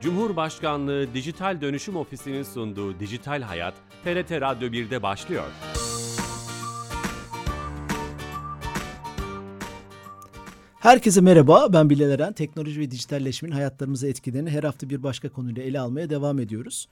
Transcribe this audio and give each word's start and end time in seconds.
Cumhurbaşkanlığı 0.00 1.14
Dijital 1.14 1.60
Dönüşüm 1.60 1.96
Ofisi'nin 1.96 2.42
sunduğu 2.42 3.00
Dijital 3.00 3.42
Hayat, 3.42 3.74
TRT 4.04 4.30
Radyo 4.30 4.68
1'de 4.68 5.02
başlıyor. 5.02 5.44
Herkese 10.80 11.20
merhaba, 11.20 11.72
ben 11.72 11.90
Bilal 11.90 12.10
Eren. 12.10 12.32
Teknoloji 12.32 12.80
ve 12.80 12.90
dijitalleşmenin 12.90 13.52
hayatlarımıza 13.52 14.08
etkilerini 14.08 14.50
her 14.50 14.64
hafta 14.64 14.90
bir 14.90 15.02
başka 15.02 15.28
konuyla 15.28 15.62
ele 15.62 15.80
almaya 15.80 16.10
devam 16.10 16.38
ediyoruz. 16.38 16.88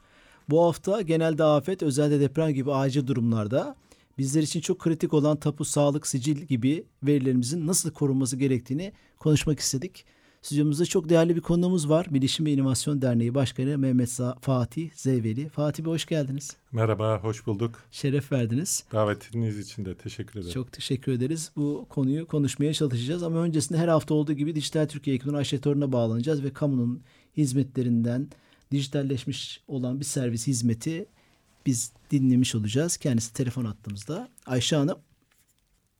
Bu 0.50 0.64
hafta 0.64 1.02
genelde 1.02 1.44
afet, 1.44 1.82
özelde 1.82 2.20
deprem 2.20 2.50
gibi 2.50 2.72
acil 2.72 3.06
durumlarda 3.06 3.76
bizler 4.18 4.42
için 4.42 4.60
çok 4.60 4.78
kritik 4.78 5.14
olan 5.14 5.36
tapu, 5.36 5.64
sağlık, 5.64 6.06
sicil 6.06 6.36
gibi 6.36 6.84
verilerimizin 7.02 7.66
nasıl 7.66 7.90
korunması 7.90 8.36
gerektiğini 8.36 8.92
konuşmak 9.18 9.60
istedik. 9.60 10.04
Stüdyomuzda 10.48 10.84
çok 10.84 11.08
değerli 11.08 11.36
bir 11.36 11.40
konuğumuz 11.40 11.88
var. 11.88 12.06
Bilişim 12.10 12.46
ve 12.46 12.52
İnovasyon 12.52 13.02
Derneği 13.02 13.34
Başkanı 13.34 13.78
Mehmet 13.78 14.20
Fatih 14.40 14.90
Zeyveli. 14.94 15.48
Fatih 15.48 15.84
Bey 15.84 15.92
hoş 15.92 16.06
geldiniz. 16.06 16.56
Merhaba, 16.72 17.18
hoş 17.22 17.46
bulduk. 17.46 17.82
Şeref 17.90 18.32
verdiniz. 18.32 18.84
Davetiniz 18.92 19.58
için 19.58 19.84
de 19.84 19.94
teşekkür 19.94 20.40
ederim. 20.40 20.54
Çok 20.54 20.72
teşekkür 20.72 21.12
ederiz. 21.12 21.52
Bu 21.56 21.86
konuyu 21.88 22.26
konuşmaya 22.26 22.72
çalışacağız 22.72 23.22
ama 23.22 23.38
öncesinde 23.38 23.78
her 23.78 23.88
hafta 23.88 24.14
olduğu 24.14 24.32
gibi 24.32 24.54
Dijital 24.54 24.86
Türkiye 24.86 25.16
Ekonomi 25.16 25.38
Aşetörü'ne 25.38 25.92
bağlanacağız 25.92 26.44
ve 26.44 26.52
kamunun 26.52 27.02
hizmetlerinden 27.36 28.28
dijitalleşmiş 28.72 29.62
olan 29.68 30.00
bir 30.00 30.04
servis 30.04 30.46
hizmeti 30.46 31.06
biz 31.66 31.92
dinlemiş 32.10 32.54
olacağız. 32.54 32.96
Kendisi 32.96 33.34
telefon 33.34 33.64
attığımızda. 33.64 34.28
Ayşe 34.46 34.76
Hanım. 34.76 34.98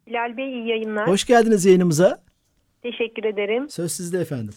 Bilal 0.07 0.37
Bey 0.37 0.53
iyi 0.53 0.69
yayınlar. 0.69 1.09
Hoş 1.09 1.25
geldiniz 1.25 1.65
yayınımıza. 1.65 2.28
Teşekkür 2.83 3.25
ederim. 3.25 3.69
Söz 3.69 3.93
sizde 3.93 4.19
efendim. 4.19 4.55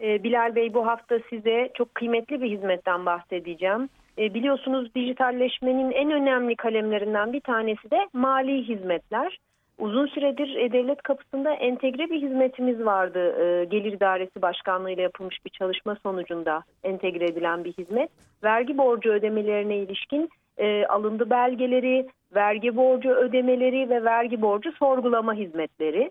Ee, 0.00 0.22
Bilal 0.22 0.54
Bey 0.54 0.74
bu 0.74 0.86
hafta 0.86 1.18
size 1.30 1.70
çok 1.74 1.94
kıymetli 1.94 2.42
bir 2.42 2.50
hizmetten 2.50 3.06
bahsedeceğim. 3.06 3.88
Ee, 4.18 4.34
biliyorsunuz 4.34 4.94
dijitalleşmenin 4.94 5.90
en 5.90 6.10
önemli 6.10 6.56
kalemlerinden 6.56 7.32
bir 7.32 7.40
tanesi 7.40 7.90
de 7.90 8.08
mali 8.12 8.68
hizmetler. 8.68 9.38
Uzun 9.78 10.06
süredir 10.06 10.56
e, 10.56 10.72
devlet 10.72 11.02
kapısında 11.02 11.52
entegre 11.52 12.10
bir 12.10 12.22
hizmetimiz 12.22 12.84
vardı. 12.84 13.42
E, 13.42 13.64
Gelir 13.64 13.92
İdaresi 13.92 14.42
Başkanlığı 14.42 14.90
ile 14.90 15.02
yapılmış 15.02 15.44
bir 15.44 15.50
çalışma 15.50 15.96
sonucunda 16.02 16.62
entegre 16.82 17.24
edilen 17.24 17.64
bir 17.64 17.72
hizmet. 17.72 18.10
Vergi 18.44 18.78
borcu 18.78 19.10
ödemelerine 19.10 19.76
ilişkin 19.76 20.28
e, 20.58 20.86
alındı 20.86 21.30
belgeleri, 21.30 22.06
vergi 22.34 22.76
borcu 22.76 23.10
ödemeleri 23.10 23.90
ve 23.90 24.04
vergi 24.04 24.42
borcu 24.42 24.72
sorgulama 24.72 25.34
hizmetleri. 25.34 26.10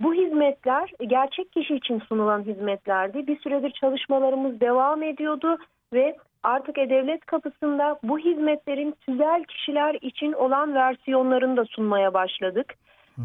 Bu 0.00 0.14
hizmetler 0.14 0.90
gerçek 1.06 1.52
kişi 1.52 1.74
için 1.74 1.98
sunulan 1.98 2.42
hizmetlerdi. 2.42 3.26
Bir 3.26 3.40
süredir 3.40 3.70
çalışmalarımız 3.70 4.60
devam 4.60 5.02
ediyordu 5.02 5.58
ve 5.92 6.16
artık 6.42 6.78
E-Devlet 6.78 7.24
kapısında 7.26 7.98
bu 8.02 8.18
hizmetlerin 8.18 8.94
tüzel 9.00 9.44
kişiler 9.44 9.96
için 10.00 10.32
olan 10.32 10.74
versiyonlarını 10.74 11.56
da 11.56 11.64
sunmaya 11.64 12.14
başladık. 12.14 12.74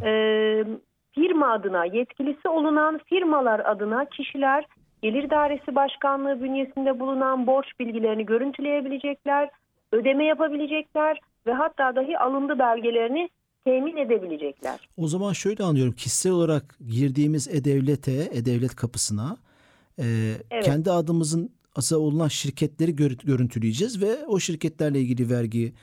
Ee, 0.04 0.64
firma 1.12 1.52
adına, 1.52 1.86
yetkilisi 1.86 2.50
olunan 2.50 3.00
firmalar 3.06 3.60
adına 3.60 4.06
kişiler 4.06 4.66
Gelir 5.02 5.30
Dairesi 5.30 5.76
Başkanlığı 5.76 6.44
bünyesinde 6.44 7.00
bulunan 7.00 7.48
borç 7.48 7.80
bilgilerini 7.80 8.26
görüntüleyebilecekler, 8.26 9.50
ödeme 9.92 10.26
yapabilecekler 10.26 11.20
ve 11.48 11.54
hatta 11.54 11.96
dahi 11.96 12.20
alındı 12.20 12.60
belgelerini 12.60 13.30
temin 13.66 13.98
edebilecekler. 13.98 14.90
O 14.98 15.08
zaman 15.08 15.34
şöyle 15.34 15.64
anlıyorum. 15.64 15.94
Kişisel 15.94 16.32
olarak 16.32 16.78
girdiğimiz 16.88 17.48
E-Devlet'e, 17.48 18.30
E-Devlet 18.32 18.76
kapısına 18.76 19.38
e, 20.00 20.06
evet. 20.52 20.66
kendi 20.66 20.92
adımızın 20.92 21.52
asıl 21.76 22.02
olunan 22.02 22.28
şirketleri 22.28 22.96
görüntüleyeceğiz 23.26 24.02
ve 24.02 24.26
o 24.28 24.40
şirketlerle 24.40 25.00
ilgili 25.00 25.30
vergi 25.30 25.74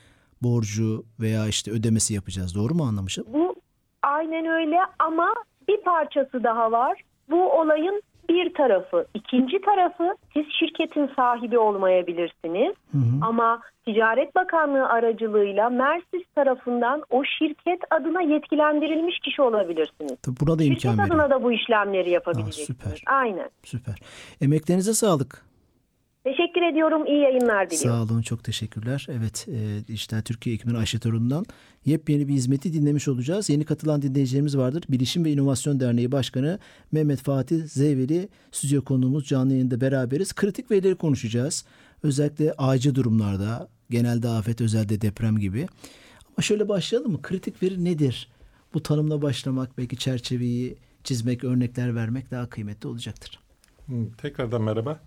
borcu 0.43 1.05
veya 1.19 1.47
işte 1.47 1.71
ödemesi 1.71 2.13
yapacağız. 2.13 2.55
Doğru 2.55 2.73
mu 2.73 2.83
anlamışım? 2.83 3.25
Bu 3.33 3.55
aynen 4.03 4.45
öyle 4.45 4.77
ama 4.99 5.33
bir 5.67 5.81
parçası 5.81 6.43
daha 6.43 6.71
var. 6.71 7.01
Bu 7.29 7.51
olayın 7.51 8.01
bir 8.29 8.53
tarafı. 8.53 9.05
ikinci 9.13 9.61
tarafı 9.61 10.15
siz 10.33 10.45
şirketin 10.59 11.09
sahibi 11.15 11.57
olmayabilirsiniz. 11.59 12.75
Hı 12.91 12.97
hı. 12.97 13.01
Ama 13.21 13.61
Ticaret 13.85 14.35
Bakanlığı 14.35 14.89
aracılığıyla 14.89 15.69
Mersis 15.69 16.27
tarafından 16.35 17.03
o 17.09 17.23
şirket 17.23 17.79
adına 17.89 18.21
yetkilendirilmiş 18.21 19.19
kişi 19.19 19.41
olabilirsiniz. 19.41 20.15
Tabii 20.21 20.35
buna 20.41 20.59
da 20.59 20.63
imkan 20.63 20.75
Şirket 20.79 20.91
veriyor. 20.99 21.07
adına 21.07 21.29
da 21.29 21.43
bu 21.43 21.51
işlemleri 21.51 22.09
yapabileceksiniz. 22.09 22.79
Aa, 22.79 22.83
süper. 22.89 23.03
Aynen. 23.13 23.49
Süper. 23.63 23.95
Emeklerinize 24.41 24.93
sağlık. 24.93 25.45
Teşekkür 26.27 26.61
ediyorum. 26.61 27.05
İyi 27.05 27.21
yayınlar 27.21 27.69
diliyorum. 27.69 28.07
Sağ 28.07 28.13
olun. 28.13 28.21
Çok 28.21 28.43
teşekkürler. 28.43 29.07
Evet. 29.09 29.47
E, 29.47 29.87
Dijital 29.87 30.21
Türkiye 30.21 30.55
ekibinin 30.55 30.75
Ayşe 30.75 30.99
Torun'dan 30.99 31.45
yepyeni 31.85 32.27
bir 32.27 32.33
hizmeti 32.33 32.73
dinlemiş 32.73 33.07
olacağız. 33.07 33.49
Yeni 33.49 33.65
katılan 33.65 34.01
dinleyicilerimiz 34.01 34.57
vardır. 34.57 34.83
Bilişim 34.89 35.25
ve 35.25 35.31
İnovasyon 35.31 35.79
Derneği 35.79 36.11
Başkanı 36.11 36.59
Mehmet 36.91 37.19
Fatih 37.19 37.63
Zeyveli 37.65 38.29
stüdyo 38.51 38.83
konuğumuz 38.83 39.25
canlı 39.27 39.53
yayında 39.53 39.81
beraberiz. 39.81 40.33
Kritik 40.33 40.71
verileri 40.71 40.95
konuşacağız. 40.95 41.65
Özellikle 42.03 42.53
acil 42.57 42.95
durumlarda, 42.95 43.67
genelde 43.89 44.27
afet, 44.27 44.61
özelde 44.61 45.01
deprem 45.01 45.37
gibi. 45.37 45.67
Ama 46.27 46.41
şöyle 46.41 46.69
başlayalım 46.69 47.11
mı? 47.11 47.21
Kritik 47.21 47.63
veri 47.63 47.85
nedir? 47.85 48.29
Bu 48.73 48.83
tanımla 48.83 49.21
başlamak, 49.21 49.77
belki 49.77 49.97
çerçeveyi 49.97 50.77
çizmek, 51.03 51.43
örnekler 51.43 51.95
vermek 51.95 52.31
daha 52.31 52.49
kıymetli 52.49 52.87
olacaktır. 52.87 53.39
Tekrardan 54.17 54.61
merhaba. 54.61 54.99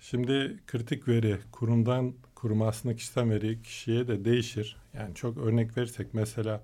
Şimdi 0.00 0.56
kritik 0.66 1.08
veri 1.08 1.38
kurumdan 1.52 2.14
kuruma 2.34 2.68
aslında 2.68 2.96
kişisel 2.96 3.30
veri 3.30 3.62
kişiye 3.62 4.08
de 4.08 4.24
değişir. 4.24 4.76
Yani 4.94 5.14
çok 5.14 5.38
örnek 5.38 5.76
verirsek 5.76 6.14
mesela 6.14 6.62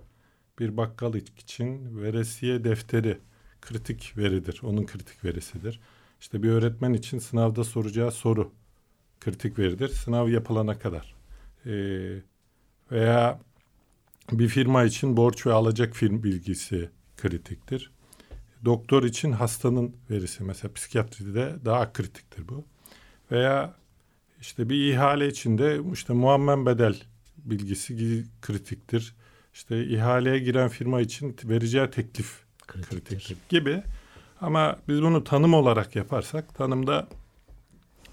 bir 0.59 0.77
bakkal 0.77 1.15
için 1.15 2.01
veresiye 2.03 2.65
defteri 2.65 3.19
kritik 3.61 4.17
veridir. 4.17 4.61
Onun 4.63 4.87
kritik 4.87 5.25
verisidir. 5.25 5.81
İşte 6.21 6.43
bir 6.43 6.51
öğretmen 6.51 6.93
için 6.93 7.19
sınavda 7.19 7.65
soracağı 7.65 8.13
soru 8.13 8.53
kritik 9.21 9.59
veridir. 9.59 9.89
Sınav 9.89 10.29
yapılana 10.29 10.79
kadar. 10.79 11.15
Ee, 11.67 12.17
veya 12.91 13.41
bir 14.33 14.49
firma 14.49 14.85
için 14.85 15.17
borç 15.17 15.47
ve 15.47 15.53
alacak 15.53 15.95
firm 15.95 16.23
bilgisi 16.23 16.91
kritiktir. 17.17 17.91
Doktor 18.65 19.03
için 19.03 19.33
hastanın 19.33 19.97
verisi 20.11 20.45
mesela 20.45 20.73
psikiyatride 20.73 21.57
daha 21.65 21.93
kritiktir 21.93 22.49
bu. 22.49 22.65
Veya 23.31 23.75
işte 24.41 24.69
bir 24.69 24.93
ihale 24.93 25.29
içinde 25.29 25.81
işte 25.93 26.13
muammen 26.13 26.67
bedel 26.67 27.03
bilgisi 27.37 28.25
kritiktir. 28.43 29.15
İşte 29.55 29.85
ihaleye 29.87 30.39
giren 30.39 30.69
firma 30.69 31.01
için 31.01 31.37
vereceği 31.45 31.91
teklif 31.91 32.45
kritiktir, 32.67 33.01
kritiktir 33.01 33.37
gibi. 33.49 33.83
Ama 34.41 34.77
biz 34.89 35.03
bunu 35.03 35.25
tanım 35.25 35.55
olarak 35.55 35.97
yaparsak 35.97 36.55
tanımda 36.55 37.09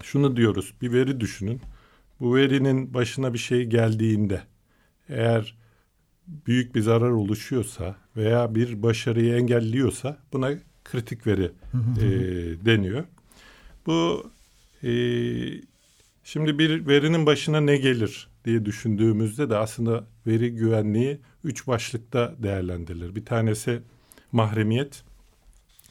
şunu 0.02 0.36
diyoruz. 0.36 0.74
Bir 0.82 0.92
veri 0.92 1.20
düşünün. 1.20 1.60
Bu 2.20 2.36
verinin 2.36 2.94
başına 2.94 3.34
bir 3.34 3.38
şey 3.38 3.64
geldiğinde 3.64 4.42
eğer 5.08 5.56
büyük 6.26 6.74
bir 6.74 6.80
zarar 6.80 7.10
oluşuyorsa 7.10 7.96
veya 8.16 8.54
bir 8.54 8.82
başarıyı 8.82 9.34
engelliyorsa 9.34 10.18
buna 10.32 10.50
kritik 10.84 11.26
veri 11.26 11.50
e, 12.00 12.06
deniyor. 12.66 13.04
Bu 13.86 14.30
e, 14.84 14.92
şimdi 16.24 16.58
bir 16.58 16.86
verinin 16.86 17.26
başına 17.26 17.60
ne 17.60 17.76
gelir 17.76 18.28
diye 18.44 18.64
düşündüğümüzde 18.64 19.50
de 19.50 19.56
aslında 19.56 20.06
veri 20.26 20.54
güvenliği 20.54 21.20
üç 21.44 21.66
başlıkta 21.66 22.34
değerlendirilir. 22.38 23.14
Bir 23.14 23.24
tanesi 23.24 23.82
mahremiyet, 24.32 25.04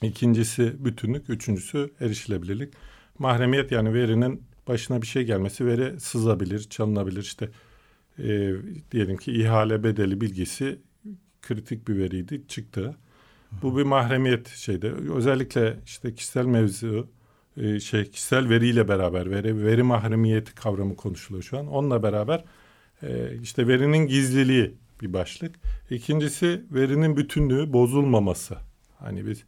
ikincisi 0.02 0.86
bütünlük, 0.86 1.30
üçüncüsü 1.30 1.92
erişilebilirlik. 2.00 2.74
Mahremiyet 3.20 3.72
yani 3.72 3.94
verinin 3.94 4.44
başına 4.68 5.02
bir 5.02 5.08
şey 5.08 5.24
gelmesi 5.24 5.66
veri 5.66 6.00
sızabilir, 6.00 6.64
çalınabilir. 6.70 7.22
İşte 7.22 7.50
e, 8.20 8.54
diyelim 8.92 9.18
ki 9.18 9.32
ihale 9.32 9.84
bedeli 9.84 10.22
bilgisi 10.22 10.80
kritik 11.42 11.88
bir 11.88 11.98
veriydi, 11.98 12.42
çıktı. 12.48 12.96
Bu 13.62 13.78
bir 13.78 13.84
mahremiyet 13.84 14.48
şeyde. 14.48 14.92
Özellikle 14.92 15.80
işte 15.86 16.16
kişisel 16.16 16.46
mevzu, 16.46 17.10
e, 17.58 17.80
şey 17.80 18.06
kişisel 18.06 18.50
veriyle 18.50 18.88
beraber 18.88 19.32
veri, 19.32 19.66
veri 19.66 19.84
mahremiyeti 19.84 20.56
kavramı 20.56 20.96
konuşuluyor 20.96 21.44
şu 21.44 21.60
an. 21.60 21.68
Onunla 21.68 22.04
beraber 22.04 22.44
e, 23.04 23.38
işte 23.42 23.68
verinin 23.68 24.08
gizliliği 24.08 24.74
bir 25.02 25.14
başlık. 25.14 25.56
İkincisi 25.90 26.62
verinin 26.72 27.18
bütünlüğü 27.18 27.74
bozulmaması. 27.74 28.58
Hani 29.00 29.28
biz 29.28 29.44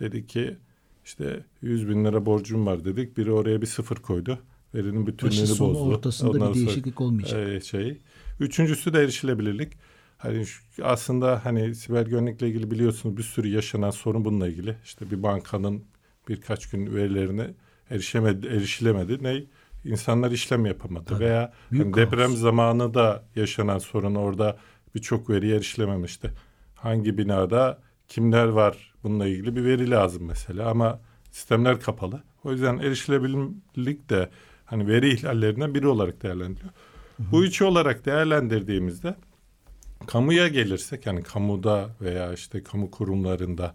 dedik 0.00 0.28
ki 0.28 0.56
işte 1.04 1.44
100 1.62 1.88
bin 1.88 2.04
lira 2.04 2.26
borcum 2.26 2.66
var 2.66 2.84
dedik. 2.84 3.16
Biri 3.16 3.32
oraya 3.32 3.60
bir 3.60 3.66
sıfır 3.66 3.96
koydu. 3.96 4.38
Verinin 4.74 5.06
bütünlüğünü 5.06 5.42
Başı 5.42 5.58
bozdu. 5.58 5.82
ortasında 5.82 6.30
Ondan 6.30 6.54
bir 6.54 6.58
değişiklik 6.58 6.94
sonra, 6.94 7.08
olmayacak. 7.08 7.48
E, 7.48 7.60
şey. 7.60 7.98
Üçüncüsü 8.40 8.92
de 8.92 9.02
erişilebilirlik. 9.02 9.72
Hani 10.18 10.46
şu, 10.46 10.62
aslında 10.82 11.44
hani 11.44 11.74
siber 11.74 12.06
güvenlikle 12.06 12.48
ilgili 12.48 12.70
biliyorsunuz 12.70 13.16
bir 13.16 13.22
sürü 13.22 13.48
yaşanan 13.48 13.90
sorun 13.90 14.24
bununla 14.24 14.48
ilgili. 14.48 14.76
İşte 14.84 15.10
bir 15.10 15.22
bankanın 15.22 15.82
birkaç 16.30 16.70
gün 16.70 16.94
verilerine 16.94 17.50
erişemedi, 17.90 18.46
erişilemedi 18.46 19.24
ne 19.24 19.42
insanlar 19.84 20.30
işlem 20.30 20.66
yapamadı 20.66 21.04
Tabii. 21.04 21.24
veya 21.24 21.52
hani 21.70 21.92
kaos. 21.92 21.96
deprem 21.96 22.36
zamanı 22.36 22.94
da 22.94 23.24
yaşanan 23.36 23.78
sorun 23.78 24.14
orada 24.14 24.58
birçok 24.94 25.30
veri 25.30 25.52
erişilememişti. 25.52 26.30
Hangi 26.74 27.18
binada 27.18 27.78
kimler 28.08 28.46
var 28.46 28.94
bununla 29.02 29.26
ilgili 29.26 29.56
bir 29.56 29.64
veri 29.64 29.90
lazım 29.90 30.24
mesela 30.24 30.70
ama 30.70 31.00
sistemler 31.32 31.80
kapalı. 31.80 32.22
O 32.44 32.52
yüzden 32.52 32.78
erişilebilirlik 32.78 34.10
de 34.10 34.30
hani 34.64 34.88
veri 34.88 35.12
ihlallerinden 35.12 35.74
biri 35.74 35.86
olarak 35.88 36.22
değerlendiriliyor. 36.22 36.72
Bu 37.18 37.44
üçü 37.44 37.64
olarak 37.64 38.06
değerlendirdiğimizde 38.06 39.14
kamuya 40.06 40.48
gelirsek 40.48 41.06
yani 41.06 41.22
kamuda 41.22 41.88
veya 42.00 42.32
işte 42.32 42.62
kamu 42.62 42.90
kurumlarında 42.90 43.74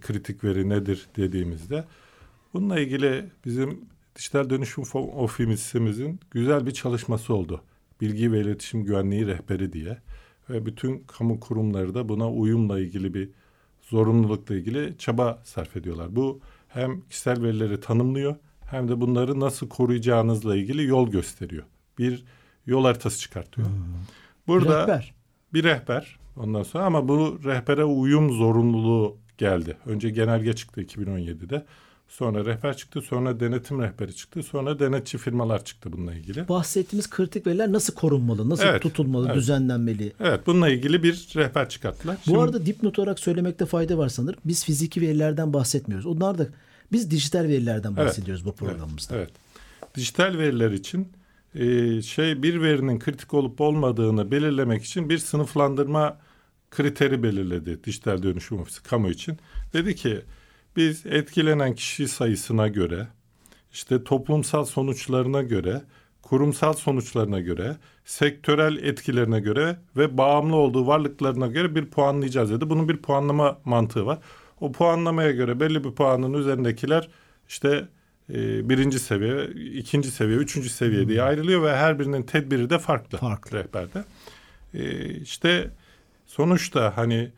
kritik 0.00 0.44
veri 0.44 0.68
nedir 0.68 1.08
dediğimizde 1.16 1.84
bununla 2.54 2.80
ilgili 2.80 3.30
bizim 3.44 3.80
dijital 4.16 4.50
dönüşüm 4.50 4.84
ofisimizin 4.94 6.20
güzel 6.30 6.66
bir 6.66 6.70
çalışması 6.70 7.34
oldu. 7.34 7.62
Bilgi 8.00 8.32
ve 8.32 8.40
iletişim 8.40 8.84
güvenliği 8.84 9.26
rehberi 9.26 9.72
diye 9.72 9.98
ve 10.50 10.66
bütün 10.66 10.98
kamu 10.98 11.40
kurumları 11.40 11.94
da 11.94 12.08
buna 12.08 12.30
uyumla 12.30 12.80
ilgili 12.80 13.14
bir 13.14 13.30
zorunlulukla 13.82 14.54
ilgili 14.54 14.94
çaba 14.98 15.42
sarf 15.44 15.76
ediyorlar. 15.76 16.16
Bu 16.16 16.40
hem 16.68 17.00
kişisel 17.00 17.42
verileri 17.42 17.80
tanımlıyor 17.80 18.36
hem 18.70 18.88
de 18.88 19.00
bunları 19.00 19.40
nasıl 19.40 19.68
koruyacağınızla 19.68 20.56
ilgili 20.56 20.86
yol 20.86 21.10
gösteriyor. 21.10 21.64
Bir 21.98 22.24
yol 22.66 22.84
haritası 22.84 23.20
çıkartıyor. 23.20 23.68
Burada 24.46 24.82
Rehber. 24.82 25.14
bir 25.54 25.64
rehber 25.64 26.18
ondan 26.36 26.62
sonra 26.62 26.84
ama 26.84 27.08
bu 27.08 27.40
rehbere 27.44 27.84
uyum 27.84 28.32
zorunluluğu 28.32 29.16
geldi. 29.42 29.76
Önce 29.86 30.10
genelge 30.10 30.52
çıktı 30.52 30.82
2017'de. 30.82 31.64
Sonra 32.08 32.44
rehber 32.44 32.76
çıktı, 32.76 33.00
sonra 33.02 33.40
denetim 33.40 33.82
rehberi 33.82 34.14
çıktı, 34.16 34.42
sonra 34.42 34.78
denetçi 34.78 35.18
firmalar 35.18 35.64
çıktı 35.64 35.92
bununla 35.92 36.14
ilgili. 36.14 36.48
Bahsettiğimiz 36.48 37.10
kritik 37.10 37.46
veriler 37.46 37.72
nasıl 37.72 37.94
korunmalı, 37.94 38.50
nasıl 38.50 38.64
Evet, 38.64 38.82
tutulmalı, 38.82 39.26
evet. 39.26 39.36
düzenlenmeli? 39.36 40.12
Evet, 40.20 40.46
bununla 40.46 40.68
ilgili 40.68 41.02
bir 41.02 41.28
rehber 41.36 41.68
çıkarttılar. 41.68 42.16
Bu 42.16 42.24
Şimdi- 42.24 42.38
arada 42.38 42.66
dipnot 42.66 42.98
olarak 42.98 43.18
söylemekte 43.18 43.66
fayda 43.66 43.98
var 43.98 44.08
sanırım. 44.08 44.40
Biz 44.44 44.64
fiziki 44.64 45.00
verilerden 45.00 45.52
bahsetmiyoruz. 45.52 46.06
Onlar 46.06 46.38
da 46.38 46.46
biz 46.92 47.10
dijital 47.10 47.42
verilerden 47.44 47.94
Evet, 47.96 47.98
bahsediyoruz 48.06 48.44
bu 48.44 48.52
programımızda. 48.52 49.16
Evet. 49.16 49.30
Dijital 49.94 50.38
veriler 50.38 50.70
için 50.70 51.08
e, 51.54 52.02
şey 52.02 52.42
bir 52.42 52.60
verinin 52.62 52.98
kritik 52.98 53.34
olup 53.34 53.60
olmadığını 53.60 54.30
belirlemek 54.30 54.84
için 54.84 55.08
bir 55.08 55.18
sınıflandırma 55.18 56.16
kriteri 56.76 57.22
belirledi 57.22 57.84
dijital 57.84 58.22
dönüşüm 58.22 58.60
ofisi 58.60 58.82
kamu 58.82 59.10
için. 59.10 59.38
Dedi 59.72 59.94
ki 59.94 60.20
biz 60.76 61.06
etkilenen 61.06 61.74
kişi 61.74 62.08
sayısına 62.08 62.68
göre 62.68 63.08
işte 63.72 64.04
toplumsal 64.04 64.64
sonuçlarına 64.64 65.42
göre 65.42 65.82
kurumsal 66.22 66.72
sonuçlarına 66.72 67.40
göre, 67.40 67.76
sektörel 68.04 68.76
etkilerine 68.76 69.40
göre 69.40 69.76
ve 69.96 70.18
bağımlı 70.18 70.56
olduğu 70.56 70.86
varlıklarına 70.86 71.46
göre 71.46 71.74
bir 71.74 71.86
puanlayacağız 71.86 72.50
dedi. 72.50 72.70
Bunun 72.70 72.88
bir 72.88 72.96
puanlama 72.96 73.58
mantığı 73.64 74.06
var. 74.06 74.18
O 74.60 74.72
puanlamaya 74.72 75.30
göre 75.30 75.60
belli 75.60 75.84
bir 75.84 75.90
puanın 75.90 76.32
üzerindekiler 76.32 77.08
işte 77.48 77.88
e, 78.30 78.68
birinci 78.68 78.98
seviye, 78.98 79.46
ikinci 79.54 80.10
seviye, 80.10 80.38
üçüncü 80.38 80.68
seviye 80.68 81.08
diye 81.08 81.22
ayrılıyor 81.22 81.62
ve 81.62 81.76
her 81.76 81.98
birinin 81.98 82.22
tedbiri 82.22 82.70
de 82.70 82.78
farklı, 82.78 83.18
Farklı. 83.18 83.58
rehberde. 83.58 84.04
E, 84.74 85.10
işte 85.14 85.70
sonuçta 86.36 86.96
hani 86.96 87.30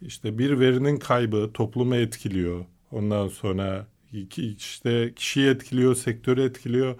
işte 0.00 0.38
bir 0.38 0.60
verinin 0.60 0.96
kaybı 0.96 1.50
toplumu 1.54 1.96
etkiliyor. 1.96 2.64
Ondan 2.92 3.28
sonra 3.28 3.86
iki, 4.12 4.52
işte 4.52 5.12
kişiyi 5.16 5.48
etkiliyor, 5.48 5.94
sektörü 5.94 6.42
etkiliyor, 6.42 6.96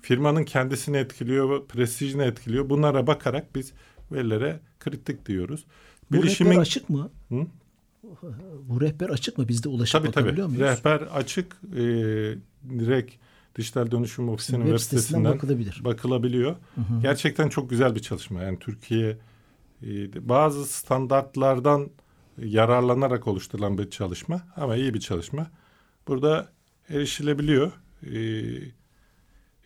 firmanın 0.00 0.44
kendisini 0.44 0.96
etkiliyor, 0.96 1.66
prestijini 1.66 2.22
etkiliyor. 2.22 2.70
Bunlara 2.70 3.06
bakarak 3.06 3.54
biz 3.54 3.72
verilere 4.12 4.60
kritik 4.80 5.26
diyoruz. 5.26 5.64
Bu 6.10 6.14
Bilişimin 6.14 6.50
rehber 6.50 6.62
açık 6.62 6.90
mı? 6.90 7.10
Hı? 7.28 7.46
Bu 8.68 8.80
rehber 8.80 9.08
açık 9.08 9.38
mı? 9.38 9.48
Biz 9.48 9.64
de 9.64 9.68
ulaşıp 9.68 9.92
tabii 9.92 10.10
tabii 10.10 10.24
bakabiliyor 10.24 10.46
muyuz? 10.46 10.62
rehber 10.62 11.00
açık 11.00 11.56
e, 11.76 11.82
direkt 12.78 13.14
dijital 13.58 13.90
dönüşüm 13.90 14.28
ofisinin 14.28 14.58
Web 14.58 14.72
web 14.72 14.78
sitesinden 14.78 15.06
sitesinden 15.08 15.34
bakılabilir. 15.34 15.80
bakılabiliyor. 15.84 16.56
Gerçekten 17.02 17.48
çok 17.48 17.70
güzel 17.70 17.94
bir 17.94 18.00
çalışma. 18.00 18.42
Yani 18.42 18.58
Türkiye 18.58 19.16
bazı 20.20 20.66
standartlardan 20.66 21.90
yararlanarak 22.38 23.26
oluşturulan 23.26 23.78
bir 23.78 23.90
çalışma 23.90 24.42
ama 24.56 24.76
iyi 24.76 24.94
bir 24.94 25.00
çalışma. 25.00 25.46
Burada 26.08 26.48
erişilebiliyor. 26.88 27.72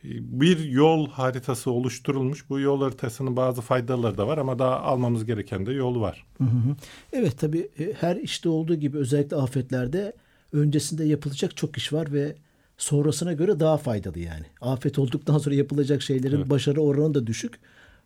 Bir 0.05 0.59
yol 0.59 1.09
haritası 1.11 1.71
oluşturulmuş. 1.71 2.51
Bu 2.51 2.61
yol 2.61 2.83
haritasının 2.83 3.37
bazı 3.37 3.61
faydaları 3.61 4.19
da 4.19 4.27
var 4.27 4.39
ama 4.39 4.59
daha 4.59 4.81
almamız 4.81 5.25
gereken 5.25 5.67
de 5.67 5.73
yol 5.73 6.01
var. 6.01 6.27
Hı 6.39 6.45
hı. 6.45 6.77
Evet 7.13 7.39
tabii 7.39 7.69
e, 7.79 7.93
her 8.01 8.17
işte 8.17 8.49
olduğu 8.49 8.75
gibi 8.75 8.99
özellikle 8.99 9.37
afetlerde 9.37 10.13
öncesinde 10.53 11.05
yapılacak 11.05 11.57
çok 11.57 11.77
iş 11.77 11.93
var 11.93 12.13
ve 12.13 12.35
sonrasına 12.79 13.33
göre 13.33 13.61
daha 13.61 13.77
faydalı 13.77 14.19
yani. 14.19 14.45
Afet 14.61 14.99
olduktan 14.99 15.39
sonra 15.39 15.55
yapılacak 15.55 16.03
şeylerin 16.03 16.37
Evet. 16.37 16.51
başarı 16.51 16.81
oranı 16.81 17.15
da 17.15 17.27
düşük 17.27 17.61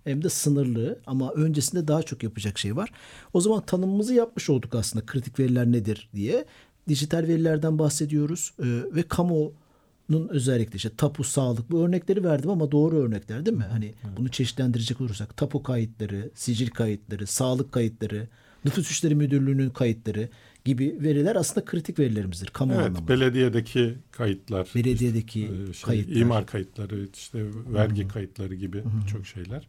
hem 0.09 0.23
de 0.25 0.29
sınırlı 0.29 0.99
ama 1.07 1.33
öncesinde 1.33 1.89
daha 1.89 2.03
çok 2.03 2.23
yapacak 2.23 2.59
şey 2.59 2.77
var. 2.77 2.91
O 3.33 3.41
zaman 3.41 3.61
tanımımızı 3.67 4.15
yapmış 4.15 4.51
olduk 4.51 4.75
aslında 4.75 5.07
kritik 5.07 5.39
veriler 5.39 5.67
nedir 5.73 6.09
diye. 6.15 6.45
Dijital 6.89 7.19
verilerden 7.23 7.79
bahsediyoruz 7.79 8.53
e, 8.59 8.65
ve 8.95 9.03
kamunun 9.03 10.29
özellikle 10.29 10.77
işte 10.77 10.91
tapu, 10.97 11.25
sağlık 11.25 11.71
bu 11.71 11.81
örnekleri 11.85 12.25
verdim 12.25 12.51
ama 12.51 12.73
doğru 12.73 12.97
örnekler 12.97 13.47
değil 13.47 13.57
mi? 13.57 13.67
Hani 13.71 13.95
bunu 14.17 14.29
çeşitlendirecek 14.29 15.01
olursak 15.01 15.37
tapu 15.37 15.63
kayıtları, 15.63 16.31
sicil 16.35 16.69
kayıtları, 16.71 17.27
sağlık 17.27 17.73
kayıtları, 17.73 18.29
nüfus 18.65 18.91
işleri 18.91 19.15
müdürlüğünün 19.15 19.71
kayıtları 19.71 20.29
gibi 20.65 20.97
veriler 21.01 21.37
aslında 21.37 21.65
kritik 21.65 21.99
verilerimizdir 21.99 22.47
kamu 22.47 22.73
Evet, 22.75 22.85
anlamında. 22.87 23.09
belediyedeki 23.09 23.95
kayıtlar, 24.11 24.69
Belediyedeki 24.75 25.45
e, 25.45 25.73
şey, 25.73 25.83
kayıtlar. 25.87 26.17
imar 26.17 26.47
kayıtları, 26.47 27.09
işte 27.17 27.45
vergi 27.75 28.09
kayıtları 28.09 28.55
gibi 28.55 28.83
çok 29.13 29.27
şeyler 29.27 29.69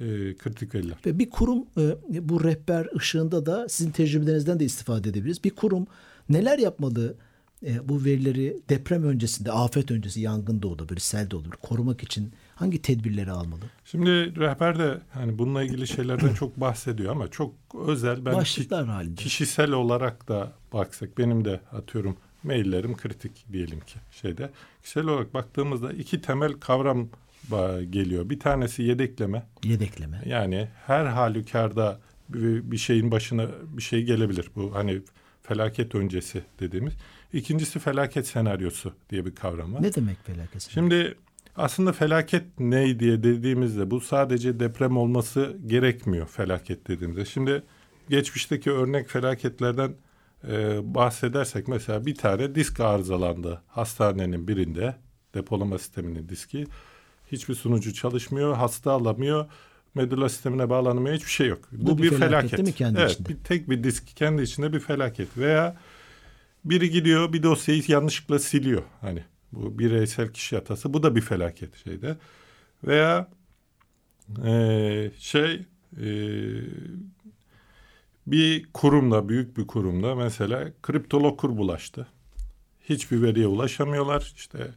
e, 0.00 0.04
kritik 0.36 0.74
veriler. 0.74 0.96
Ve 1.06 1.18
bir 1.18 1.30
kurum 1.30 1.64
e, 1.78 2.28
bu 2.28 2.44
rehber 2.44 2.86
ışığında 2.96 3.46
da 3.46 3.68
sizin 3.68 3.90
tecrübelerinizden 3.90 4.60
de 4.60 4.64
istifade 4.64 5.08
edebiliriz. 5.08 5.44
Bir 5.44 5.50
kurum 5.50 5.86
neler 6.28 6.58
yapmalı 6.58 7.14
e, 7.66 7.88
bu 7.88 8.04
verileri 8.04 8.56
deprem 8.68 9.04
öncesinde, 9.04 9.52
afet 9.52 9.90
öncesi, 9.90 10.20
yangın 10.20 10.62
da 10.62 10.68
olabilir, 10.68 11.00
sel 11.00 11.30
de 11.30 11.36
olabilir. 11.36 11.54
Korumak 11.62 12.02
için 12.02 12.32
hangi 12.54 12.82
tedbirleri 12.82 13.30
almalı? 13.30 13.60
Şimdi 13.84 14.10
rehber 14.40 14.78
de 14.78 14.98
hani 15.10 15.38
bununla 15.38 15.62
ilgili 15.62 15.86
şeylerden 15.86 16.34
çok 16.34 16.60
bahsediyor 16.60 17.12
ama 17.12 17.28
çok 17.28 17.52
özel 17.88 18.24
ben 18.24 18.34
Başlıklar 18.34 18.84
ki- 18.84 18.90
halinde. 18.90 19.14
kişisel 19.22 19.70
olarak 19.72 20.28
da 20.28 20.52
baksak 20.72 21.18
benim 21.18 21.44
de 21.44 21.60
atıyorum 21.72 22.16
maillerim 22.42 22.96
kritik 22.96 23.44
diyelim 23.52 23.80
ki 23.80 23.94
şeyde. 24.10 24.50
Kişisel 24.82 25.04
olarak 25.04 25.34
baktığımızda 25.34 25.92
iki 25.92 26.20
temel 26.20 26.52
kavram 26.52 27.08
geliyor. 27.90 28.30
Bir 28.30 28.40
tanesi 28.40 28.82
yedekleme. 28.82 29.46
Yedekleme. 29.64 30.22
Yani 30.26 30.68
her 30.86 31.04
halükarda 31.04 32.00
bir, 32.28 32.76
şeyin 32.76 33.10
başına 33.10 33.48
bir 33.76 33.82
şey 33.82 34.02
gelebilir. 34.02 34.50
Bu 34.56 34.74
hani 34.74 35.02
felaket 35.42 35.94
öncesi 35.94 36.42
dediğimiz. 36.60 36.94
İkincisi 37.32 37.78
felaket 37.78 38.26
senaryosu 38.26 38.92
diye 39.10 39.26
bir 39.26 39.34
kavram 39.34 39.74
var. 39.74 39.82
Ne 39.82 39.94
demek 39.94 40.26
felaket? 40.26 40.62
Şimdi 40.70 41.14
aslında 41.56 41.92
felaket 41.92 42.44
ne 42.58 43.00
diye 43.00 43.22
dediğimizde 43.22 43.90
bu 43.90 44.00
sadece 44.00 44.60
deprem 44.60 44.96
olması 44.96 45.56
gerekmiyor 45.66 46.26
felaket 46.26 46.88
dediğimizde. 46.88 47.24
Şimdi 47.24 47.62
geçmişteki 48.08 48.70
örnek 48.70 49.08
felaketlerden 49.08 49.94
e, 50.48 50.80
bahsedersek 50.94 51.68
mesela 51.68 52.06
bir 52.06 52.14
tane 52.14 52.54
disk 52.54 52.80
arızalandı 52.80 53.62
hastanenin 53.66 54.48
birinde 54.48 54.96
depolama 55.34 55.78
sisteminin 55.78 56.28
diski. 56.28 56.66
Hiçbir 57.32 57.54
sunucu 57.54 57.94
çalışmıyor, 57.94 58.56
hasta 58.56 58.92
alamıyor, 58.92 59.46
medulla 59.94 60.28
sistemine 60.28 60.70
bağlanamıyor, 60.70 61.16
hiçbir 61.16 61.30
şey 61.30 61.46
yok. 61.48 61.68
Bu, 61.72 61.86
Bu 61.86 61.98
bir 61.98 62.02
bir 62.02 62.10
felaket 62.10 62.30
felaket. 62.30 62.58
değil 62.58 62.68
mi 62.68 62.74
kendi 62.74 63.00
evet, 63.00 63.10
içinde? 63.10 63.28
Bir, 63.28 63.36
tek 63.44 63.70
bir 63.70 63.84
disk 63.84 64.16
kendi 64.16 64.42
içinde 64.42 64.72
bir 64.72 64.80
felaket 64.80 65.38
veya 65.38 65.76
biri 66.64 66.90
gidiyor 66.90 67.32
bir 67.32 67.42
dosyayı 67.42 67.82
yanlışlıkla 67.88 68.38
siliyor. 68.38 68.82
Hani 69.00 69.24
bu 69.52 69.78
bireysel 69.78 70.32
kişi 70.32 70.56
hatası 70.56 70.94
bu 70.94 71.02
da 71.02 71.16
bir 71.16 71.20
felaket 71.20 71.76
şeyde. 71.84 72.16
Veya 72.84 73.28
eee, 74.44 75.12
şey 75.18 75.66
eee, 76.00 76.62
bir 78.26 78.66
kurumda 78.72 79.28
büyük 79.28 79.56
bir 79.56 79.66
kurumda 79.66 80.14
mesela 80.14 80.72
kriptolokur 80.82 81.56
bulaştı. 81.56 82.06
Hiçbir 82.80 83.22
veriye 83.22 83.46
ulaşamıyorlar. 83.46 84.32
İşte 84.36 84.74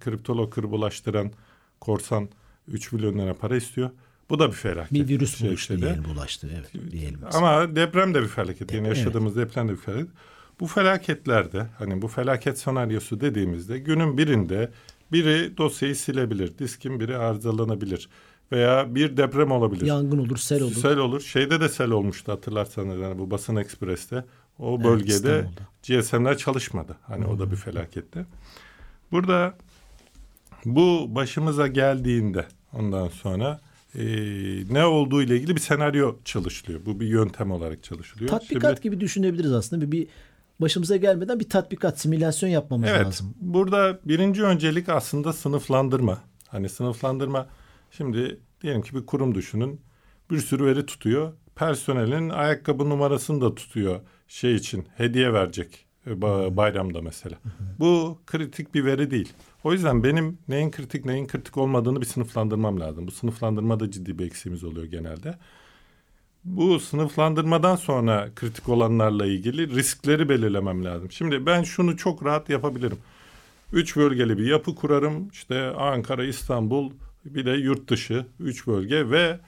kriptolokur 0.00 0.70
bulaştıran 0.70 1.32
korsan 1.80 2.28
3 2.68 2.92
milyon 2.92 3.18
lira 3.18 3.34
para 3.34 3.56
istiyor. 3.56 3.90
Bu 4.30 4.38
da 4.38 4.48
bir 4.48 4.56
felaket. 4.56 4.92
Bir 4.92 5.08
virüs 5.08 5.38
Şey 5.38 5.48
buluştu 5.48 5.74
işte 5.74 5.86
diyelim 5.86 6.04
bulaştı. 6.04 6.48
Evet, 6.54 6.90
diyelim. 6.90 7.20
Ama 7.32 7.76
deprem 7.76 8.14
de 8.14 8.22
bir 8.22 8.28
felaket. 8.28 8.72
Yani 8.72 8.86
Evet. 8.86 8.96
yaşadığımız 8.96 9.36
deprem 9.36 9.68
de 9.68 9.72
bir 9.72 9.76
felaket. 9.76 10.08
Bu 10.60 10.66
felaketlerde 10.66 11.66
hani 11.78 12.02
bu 12.02 12.08
felaket 12.08 12.58
senaryosu 12.58 13.20
dediğimizde 13.20 13.78
günün 13.78 14.18
birinde 14.18 14.70
biri 15.12 15.56
dosyayı 15.56 15.96
silebilir, 15.96 16.58
diskin 16.58 17.00
biri 17.00 17.16
arızalanabilir 17.16 18.08
veya 18.52 18.94
bir 18.94 19.16
deprem 19.16 19.50
olabilir. 19.50 19.86
Yangın 19.86 20.18
olur, 20.18 20.36
sel 20.36 20.62
olur. 20.62 20.74
Sel 20.74 20.98
olur. 20.98 21.20
Şeyde 21.20 21.60
de 21.60 21.68
sel 21.68 21.90
olmuştu 21.90 22.32
hatırlarsanız 22.32 22.98
yani 22.98 23.18
bu 23.18 23.30
Basın 23.30 23.56
Ekspres'te. 23.56 24.24
O 24.58 24.84
bölgede 24.84 25.12
İstanbul'da. 25.14 26.00
GSM'ler 26.00 26.38
çalışmadı. 26.38 26.96
Hani 27.02 27.24
hmm. 27.24 27.32
o 27.32 27.38
da 27.38 27.50
bir 27.50 27.56
felaketti. 27.56 28.26
Burada 29.12 29.54
bu 30.64 31.14
başımıza 31.14 31.66
geldiğinde 31.66 32.46
ondan 32.72 33.08
sonra 33.08 33.60
e, 33.94 34.02
ne 34.70 34.84
olduğu 34.84 35.22
ile 35.22 35.36
ilgili 35.36 35.56
bir 35.56 35.60
senaryo 35.60 36.16
çalışılıyor. 36.24 36.80
Bu 36.86 37.00
bir 37.00 37.06
yöntem 37.06 37.50
olarak 37.50 37.82
çalışılıyor. 37.82 38.30
Tatbikat 38.30 38.70
Şimdi, 38.70 38.82
gibi 38.82 39.00
düşünebiliriz 39.00 39.52
aslında. 39.52 39.86
Bir, 39.86 39.92
bir 39.92 40.08
başımıza 40.60 40.96
gelmeden 40.96 41.40
bir 41.40 41.48
tatbikat, 41.48 42.00
simülasyon 42.00 42.50
yapmamız 42.50 42.88
evet, 42.88 43.06
lazım. 43.06 43.34
Burada 43.40 44.00
birinci 44.04 44.42
öncelik 44.42 44.88
aslında 44.88 45.32
sınıflandırma. 45.32 46.18
Hani 46.48 46.68
sınıflandırma 46.68 47.46
şimdi 47.90 48.40
diyelim 48.62 48.82
ki 48.82 48.94
bir 48.94 49.06
kurum 49.06 49.34
düşünün. 49.34 49.80
Bir 50.30 50.38
sürü 50.38 50.64
veri 50.64 50.86
tutuyor. 50.86 51.32
Personelin 51.54 52.28
ayakkabı 52.28 52.88
numarasını 52.90 53.40
da 53.40 53.54
tutuyor 53.54 54.00
şey 54.28 54.54
için 54.54 54.84
hediye 54.96 55.32
verecek 55.32 55.86
e, 56.06 56.22
bayramda 56.56 57.02
mesela. 57.02 57.38
Bu 57.78 58.18
kritik 58.26 58.74
bir 58.74 58.84
veri 58.84 59.10
değil. 59.10 59.32
O 59.64 59.72
yüzden 59.72 60.04
benim 60.04 60.38
neyin 60.48 60.70
kritik 60.70 61.04
neyin 61.04 61.26
kritik 61.26 61.56
olmadığını 61.56 62.00
bir 62.00 62.06
sınıflandırmam 62.06 62.80
lazım. 62.80 63.06
Bu 63.06 63.10
sınıflandırmada 63.10 63.90
ciddi 63.90 64.18
bir 64.18 64.26
eksiğimiz 64.26 64.64
oluyor 64.64 64.86
genelde. 64.86 65.38
Bu 66.44 66.80
sınıflandırmadan 66.80 67.76
sonra 67.76 68.28
kritik 68.36 68.68
olanlarla 68.68 69.26
ilgili 69.26 69.76
riskleri 69.76 70.28
belirlemem 70.28 70.84
lazım. 70.84 71.12
Şimdi 71.12 71.46
ben 71.46 71.62
şunu 71.62 71.96
çok 71.96 72.24
rahat 72.24 72.50
yapabilirim. 72.50 72.98
Üç 73.72 73.96
bölgeli 73.96 74.38
bir 74.38 74.46
yapı 74.46 74.74
kurarım. 74.74 75.28
İşte 75.28 75.70
Ankara, 75.70 76.24
İstanbul, 76.24 76.90
bir 77.24 77.46
de 77.46 77.50
yurt 77.50 77.88
dışı 77.90 78.26
üç 78.40 78.66
bölge 78.66 79.10
ve 79.10 79.40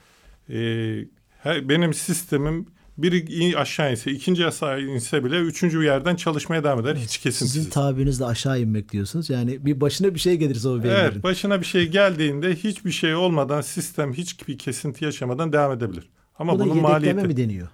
e, 0.49 1.69
benim 1.69 1.93
sistemim 1.93 2.67
biri 2.97 3.57
aşağı 3.57 3.91
inse, 3.91 4.11
ikinci 4.11 4.45
aşağı 4.47 4.81
inse 4.81 5.23
bile 5.23 5.39
üçüncü 5.39 5.83
yerden 5.83 6.15
çalışmaya 6.15 6.63
devam 6.63 6.79
eder. 6.79 6.95
Hiç 6.95 7.17
kesintisiz. 7.17 7.51
Sizin 7.51 7.69
tabirinizle 7.69 8.25
aşağı 8.25 8.59
inmek 8.59 8.91
diyorsunuz. 8.91 9.29
Yani 9.29 9.65
bir 9.65 9.81
başına 9.81 10.13
bir 10.13 10.19
şey 10.19 10.35
gelirse 10.35 10.67
o 10.67 10.79
verilerin. 10.79 10.99
Evet 10.99 11.23
başına 11.23 11.61
bir 11.61 11.65
şey 11.65 11.87
geldiğinde 11.87 12.55
hiçbir 12.55 12.91
şey 12.91 13.15
olmadan 13.15 13.61
sistem 13.61 14.13
hiçbir 14.13 14.57
kesinti 14.57 15.05
yaşamadan 15.05 15.53
devam 15.53 15.71
edebilir. 15.71 16.09
Ama 16.39 16.53
Bu 16.53 16.59
bunun 16.59 16.81
maliyeti, 16.81 17.27
mi 17.27 17.37
deniyor? 17.37 17.67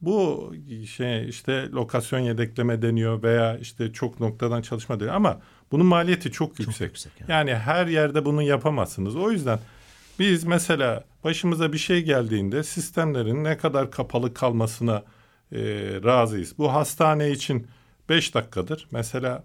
Bu 0.00 0.52
şey 0.96 1.28
işte 1.28 1.70
lokasyon 1.70 2.20
yedekleme 2.20 2.82
deniyor 2.82 3.22
veya 3.22 3.58
işte 3.58 3.92
çok 3.92 4.20
noktadan 4.20 4.62
çalışma 4.62 5.00
deniyor 5.00 5.14
ama 5.14 5.40
bunun 5.72 5.86
maliyeti 5.86 6.32
çok, 6.32 6.56
çok 6.56 6.66
yüksek. 6.66 6.88
yüksek 6.88 7.12
yani. 7.20 7.30
yani 7.30 7.54
her 7.54 7.86
yerde 7.86 8.24
bunu 8.24 8.42
yapamazsınız. 8.42 9.16
O 9.16 9.30
yüzden 9.30 9.58
biz 10.18 10.44
mesela 10.44 11.04
başımıza 11.24 11.72
bir 11.72 11.78
şey 11.78 12.02
geldiğinde 12.02 12.62
sistemlerin 12.62 13.44
ne 13.44 13.56
kadar 13.56 13.90
kapalı 13.90 14.34
kalmasına 14.34 15.02
e, 15.52 15.58
razıyız. 16.04 16.58
Bu 16.58 16.72
hastane 16.72 17.30
için 17.30 17.66
5 18.08 18.34
dakikadır. 18.34 18.88
Mesela 18.90 19.44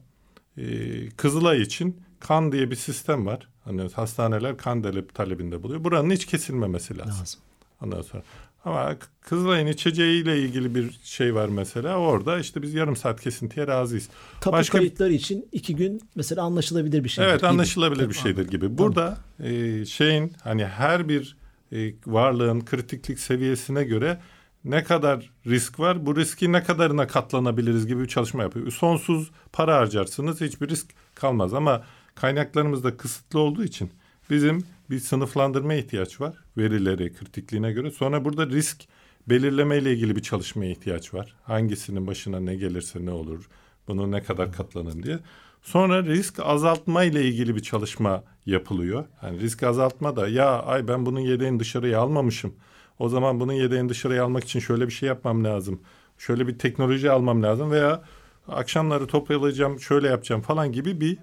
e, 0.58 0.64
Kızılay 1.10 1.62
için 1.62 2.02
kan 2.20 2.52
diye 2.52 2.72
bir 2.72 2.76
sistem 2.76 3.26
var. 3.26 3.48
Hani 3.64 3.90
hastaneler 3.94 4.58
kan 4.58 5.04
talebinde 5.14 5.64
buluyor. 5.64 5.84
Buranın 5.84 6.10
hiç 6.10 6.26
kesilmemesi 6.26 6.98
lazım. 6.98 7.20
lazım. 7.20 7.42
Ondan 7.82 8.02
sonra 8.02 8.24
ama 8.66 8.96
Kızılay'ın 9.22 9.68
içeceğiyle 9.68 10.40
ilgili 10.40 10.76
bir 10.76 11.00
şey 11.04 11.36
var 11.36 11.50
mesela. 11.50 11.98
Orada 11.98 12.40
işte 12.40 12.62
biz 12.62 12.74
yarım 12.74 12.96
saat 12.96 13.22
kesintiye 13.22 13.68
razıyız. 13.68 14.10
Tapu 14.42 14.58
Başka... 14.58 14.78
kayıtları 14.78 15.14
için 15.14 15.48
iki 15.52 15.76
gün 15.76 16.02
mesela 16.16 16.44
anlaşılabilir 16.44 17.04
bir 17.04 17.10
şey. 17.10 17.26
Evet 17.26 17.44
anlaşılabilir 17.44 18.10
bir 18.10 18.14
şeydir 18.14 18.48
gibi. 18.48 18.78
Burada 18.78 19.18
tamam. 19.38 19.54
e, 19.54 19.86
şeyin 19.86 20.34
hani 20.44 20.66
her 20.66 21.10
bir 21.10 21.38
e, 21.72 21.94
varlığın 22.06 22.66
kritiklik 22.66 23.20
seviyesine 23.20 23.84
göre 23.84 24.20
ne 24.64 24.84
kadar 24.84 25.30
risk 25.48 25.80
var, 25.80 26.06
bu 26.06 26.16
riski 26.16 26.52
ne 26.52 26.64
kadarına 26.64 27.08
katlanabiliriz 27.08 27.88
gibi 27.88 28.02
bir 28.02 28.08
çalışma 28.08 28.44
yapıyor. 28.44 28.72
Sonsuz 28.72 29.32
para 29.54 29.78
harcarsınız 29.78 30.42
hiçbir 30.42 30.70
risk 30.70 30.88
kalmaz 31.16 31.54
ama 31.54 31.84
kaynaklarımız 32.16 32.84
da 32.84 32.98
kısıtlı 32.98 33.40
olduğu 33.40 33.64
için 33.64 33.92
bizim 34.32 34.64
bir 34.90 35.00
sınıflandırma 35.00 35.74
ihtiyaç 35.74 36.22
var 36.22 36.36
verileri 36.58 37.14
kritikliğine 37.14 37.72
göre. 37.72 37.92
Sonra 37.92 38.26
burada 38.26 38.48
risk 38.48 38.88
belirleme 39.30 39.78
ile 39.78 39.94
ilgili 39.94 40.16
bir 40.16 40.22
çalışmaya 40.22 40.72
ihtiyaç 40.72 41.14
var. 41.14 41.36
Hangisinin 41.44 42.08
başına 42.08 42.40
ne 42.40 42.56
gelirse 42.56 43.06
ne 43.06 43.12
olur, 43.12 43.50
bunu 43.88 44.12
ne 44.12 44.24
kadar 44.24 44.52
katlanın 44.52 45.04
diye. 45.04 45.20
Sonra 45.62 46.04
risk 46.04 46.40
azaltma 46.40 47.04
ile 47.04 47.26
ilgili 47.26 47.56
bir 47.56 47.62
çalışma 47.62 48.24
yapılıyor. 48.46 49.06
Yani 49.24 49.40
risk 49.40 49.64
azaltma 49.64 50.16
da 50.16 50.28
ya 50.28 50.62
ay 50.62 50.88
ben 50.88 51.06
bunun 51.06 51.20
yedeğini 51.20 51.60
dışarıya 51.60 52.00
almamışım. 52.00 52.54
O 53.00 53.10
zaman 53.10 53.40
bunun 53.40 53.54
yedeğini 53.54 53.90
dışarıya 53.90 54.24
almak 54.24 54.44
için 54.44 54.60
şöyle 54.60 54.88
bir 54.88 54.92
şey 54.92 55.08
yapmam 55.08 55.44
lazım. 55.44 55.82
Şöyle 56.18 56.48
bir 56.48 56.60
teknoloji 56.60 57.12
almam 57.12 57.44
lazım 57.44 57.72
veya 57.72 58.04
akşamları 58.48 59.08
toparlayacağım, 59.08 59.80
şöyle 59.80 60.08
yapacağım 60.08 60.42
falan 60.42 60.72
gibi 60.72 61.02
bir 61.02 61.18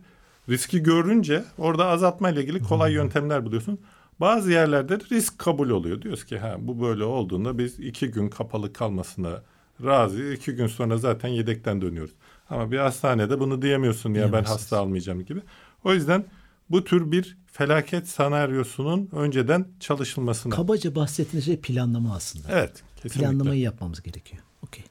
riski 0.49 0.83
görünce 0.83 1.45
orada 1.59 1.87
azaltma 1.87 2.31
ile 2.31 2.43
ilgili 2.43 2.63
kolay 2.63 2.93
yöntemler 2.93 3.45
buluyorsun. 3.45 3.79
Bazı 4.21 4.53
yerlerde 4.53 4.99
risk 5.13 5.39
kabul 5.39 5.71
oluyor. 5.71 6.03
Diyoruz 6.03 6.25
ki 6.25 6.39
ha 6.39 6.57
bu 6.59 6.81
böyle 6.81 7.05
olduğunda 7.05 7.59
biz 7.59 7.81
iki 7.81 8.11
gün 8.11 8.29
kapalı 8.29 8.73
kalmasına 8.73 9.43
razı. 9.85 10.33
iki 10.33 10.53
gün 10.53 10.67
sonra 10.67 10.99
zaten 10.99 11.29
yedekten 11.29 11.81
dönüyoruz. 11.81 12.11
Ama 12.51 12.71
bir 12.71 12.79
hastanede 12.79 13.41
bunu 13.41 13.63
diyemiyorsun 13.63 14.15
ya 14.15 14.33
ben 14.33 14.45
hasta 14.45 14.79
almayacağım 14.79 15.25
gibi. 15.25 15.41
O 15.85 15.95
yüzden 15.95 16.25
bu 16.71 16.85
tür 16.85 17.13
bir 17.13 17.37
felaket 17.47 18.09
senaryosunun 18.09 19.09
önceden 19.13 19.69
çalışılmasına. 19.81 20.55
Kabaca 20.55 20.95
bahsettiğiniz 20.95 21.45
şey 21.45 21.57
planlama 21.57 22.15
aslında. 22.15 22.49
Evet. 22.51 22.83
Kesinlikle. 22.97 23.21
Planlamayı 23.21 23.61
yapmamız 23.61 24.03
gerekiyor. 24.03 24.43
Okey. 24.63 24.85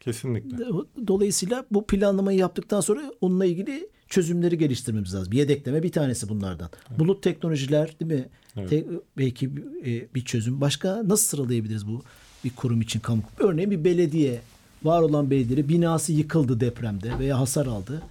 Kesinlikle. 0.00 0.64
Dolayısıyla 1.06 1.66
bu 1.70 1.86
planlamayı 1.86 2.38
yaptıktan 2.38 2.80
sonra 2.80 3.12
onunla 3.20 3.46
ilgili 3.46 3.88
çözümleri 4.14 4.58
geliştirmemiz 4.58 5.14
lazım. 5.14 5.32
Yedekleme 5.32 5.82
bir 5.82 5.92
tanesi 5.92 6.28
bunlardan. 6.28 6.70
Evet. 6.90 6.98
Bulut 6.98 7.22
teknolojiler 7.22 7.96
değil 8.00 8.20
mi? 8.20 8.28
Evet. 8.56 8.70
Te, 8.70 8.84
belki 9.18 9.50
e, 9.86 10.14
bir 10.14 10.24
çözüm. 10.24 10.60
Başka 10.60 11.08
nasıl 11.08 11.26
sıralayabiliriz 11.26 11.86
bu 11.86 12.02
bir 12.44 12.50
kurum 12.50 12.80
için 12.80 13.00
kamu? 13.00 13.22
Örneğin 13.38 13.70
bir 13.70 13.84
belediye 13.84 14.40
var 14.82 15.02
olan 15.02 15.30
belediye 15.30 15.68
binası 15.68 16.12
yıkıldı 16.12 16.60
depremde 16.60 17.18
veya 17.18 17.40
hasar 17.40 17.66
aldı. 17.66 18.02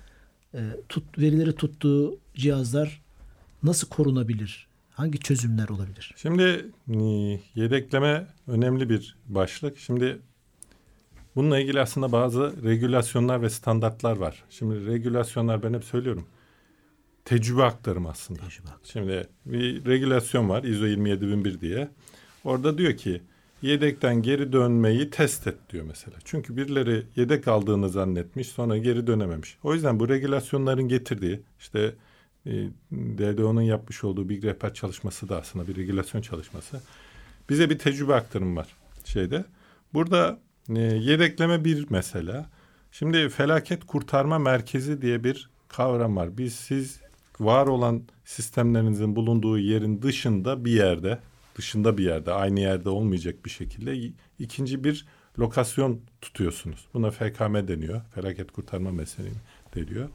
E, 0.53 0.59
tut, 0.89 1.03
verileri 1.17 1.55
tuttuğu 1.55 2.17
cihazlar 2.35 3.01
nasıl 3.63 3.87
korunabilir? 3.87 4.67
Hangi 4.91 5.19
çözümler 5.19 5.69
olabilir? 5.69 6.13
Şimdi 6.17 6.65
e, 6.89 6.97
yedekleme 7.55 8.27
önemli 8.47 8.89
bir 8.89 9.15
başlık. 9.27 9.77
Şimdi 9.77 10.19
Bununla 11.35 11.59
ilgili 11.59 11.81
aslında 11.81 12.11
bazı 12.11 12.63
regülasyonlar 12.63 13.41
ve 13.41 13.49
standartlar 13.49 14.17
var. 14.17 14.43
Şimdi 14.49 14.85
regülasyonlar 14.87 15.63
ben 15.63 15.73
hep 15.73 15.83
söylüyorum. 15.83 16.25
Tecrübe 17.25 17.63
aktarım 17.63 18.05
aslında. 18.05 18.39
Tecrübe 18.39 18.67
aktarım. 18.67 18.81
Şimdi 18.83 19.27
bir 19.45 19.85
regülasyon 19.85 20.49
var 20.49 20.63
ISO 20.63 20.85
27001 20.85 21.61
diye. 21.61 21.89
Orada 22.43 22.77
diyor 22.77 22.97
ki 22.97 23.21
yedekten 23.61 24.21
geri 24.21 24.53
dönmeyi 24.53 25.09
test 25.09 25.47
et 25.47 25.57
diyor 25.69 25.85
mesela. 25.87 26.17
Çünkü 26.25 26.57
birileri 26.57 27.03
yedek 27.15 27.47
aldığını 27.47 27.89
zannetmiş 27.89 28.47
sonra 28.47 28.77
geri 28.77 29.07
dönememiş. 29.07 29.57
O 29.63 29.73
yüzden 29.73 29.99
bu 29.99 30.09
regülasyonların 30.09 30.87
getirdiği 30.87 31.41
işte 31.59 31.95
e, 32.45 32.51
DDO'nun 32.91 33.61
yapmış 33.61 34.03
olduğu 34.03 34.29
bir 34.29 34.43
rehber 34.43 34.73
çalışması 34.73 35.29
da 35.29 35.37
aslında 35.37 35.67
bir 35.67 35.75
regülasyon 35.75 36.21
çalışması. 36.21 36.81
Bize 37.49 37.69
bir 37.69 37.79
tecrübe 37.79 38.15
aktarım 38.15 38.57
var 38.57 38.67
şeyde. 39.05 39.45
Burada 39.93 40.39
e, 40.69 40.79
yedekleme 40.79 41.65
bir 41.65 41.85
mesela. 41.89 42.49
Şimdi 42.91 43.29
felaket 43.29 43.85
kurtarma 43.85 44.39
merkezi 44.39 45.01
diye 45.01 45.23
bir 45.23 45.49
kavram 45.67 46.15
var. 46.15 46.37
Biz 46.37 46.53
siz 46.53 46.99
var 47.39 47.67
olan 47.67 48.03
sistemlerinizin 48.25 49.15
bulunduğu 49.15 49.59
yerin 49.59 50.01
dışında 50.01 50.65
bir 50.65 50.71
yerde, 50.71 51.19
dışında 51.55 51.97
bir 51.97 52.03
yerde, 52.03 52.31
aynı 52.31 52.59
yerde 52.59 52.89
olmayacak 52.89 53.45
bir 53.45 53.49
şekilde 53.49 54.11
ikinci 54.39 54.83
bir 54.83 55.05
lokasyon 55.39 55.99
tutuyorsunuz. 56.21 56.87
Buna 56.93 57.11
FKM 57.11 57.67
deniyor. 57.67 58.01
Felaket 58.15 58.51
kurtarma 58.51 58.91
meselesi 58.91 59.35
deniyor. 59.75 60.09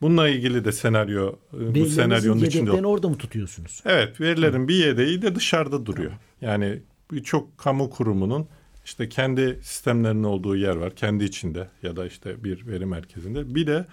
Bununla 0.00 0.28
ilgili 0.28 0.64
de 0.64 0.72
senaryo 0.72 1.34
e, 1.60 1.74
bu 1.74 1.86
senaryonun 1.86 2.44
içinde. 2.44 2.86
orada 2.86 3.08
mı 3.08 3.18
tutuyorsunuz? 3.18 3.82
Evet, 3.84 4.20
verilerin 4.20 4.68
bir 4.68 4.74
yedeği 4.74 5.22
de 5.22 5.34
dışarıda 5.34 5.86
duruyor. 5.86 6.12
Yani 6.40 6.82
birçok 7.12 7.58
kamu 7.58 7.90
kurumunun 7.90 8.48
işte 8.84 9.08
kendi 9.08 9.58
sistemlerinin 9.62 10.24
olduğu 10.24 10.56
yer 10.56 10.76
var. 10.76 10.96
Kendi 10.96 11.24
içinde 11.24 11.68
ya 11.82 11.96
da 11.96 12.06
işte 12.06 12.44
bir 12.44 12.66
veri 12.66 12.86
merkezinde. 12.86 13.54
Bir 13.54 13.66
de 13.66 13.86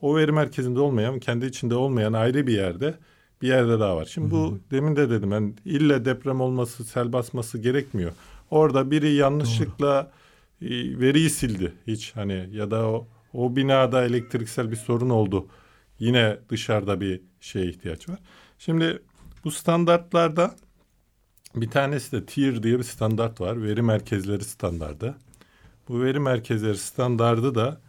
o 0.00 0.16
veri 0.16 0.32
merkezinde 0.32 0.80
olmayan, 0.80 1.18
kendi 1.18 1.46
içinde 1.46 1.74
olmayan 1.74 2.12
ayrı 2.12 2.46
bir 2.46 2.52
yerde 2.52 2.94
bir 3.42 3.48
yerde 3.48 3.80
daha 3.80 3.96
var. 3.96 4.04
Şimdi 4.04 4.34
Hı-hı. 4.34 4.40
bu 4.40 4.58
demin 4.70 4.96
de 4.96 5.10
dedim 5.10 5.30
ben 5.30 5.54
ille 5.64 6.04
deprem 6.04 6.40
olması, 6.40 6.84
sel 6.84 7.12
basması 7.12 7.58
gerekmiyor. 7.58 8.12
Orada 8.50 8.90
biri 8.90 9.12
yanlışlıkla 9.12 10.10
Doğru. 10.62 11.00
veriyi 11.00 11.30
sildi 11.30 11.72
hiç 11.86 12.16
hani 12.16 12.48
ya 12.52 12.70
da 12.70 12.86
o, 12.88 13.06
o 13.32 13.56
binada 13.56 14.04
elektriksel 14.04 14.70
bir 14.70 14.76
sorun 14.76 15.10
oldu. 15.10 15.46
yine 15.98 16.38
dışarıda 16.48 17.00
bir 17.00 17.20
şeye 17.40 17.66
ihtiyaç 17.66 18.08
var. 18.08 18.18
Şimdi 18.58 19.02
bu 19.44 19.50
standartlarda 19.50 20.56
bir 21.54 21.70
tanesi 21.70 22.12
de 22.12 22.26
TIR 22.26 22.62
diye 22.62 22.78
bir 22.78 22.84
standart 22.84 23.40
var. 23.40 23.62
Veri 23.62 23.82
merkezleri 23.82 24.44
standardı. 24.44 25.14
Bu 25.88 26.02
veri 26.02 26.20
merkezleri 26.20 26.76
standardı 26.76 27.54
da 27.54 27.80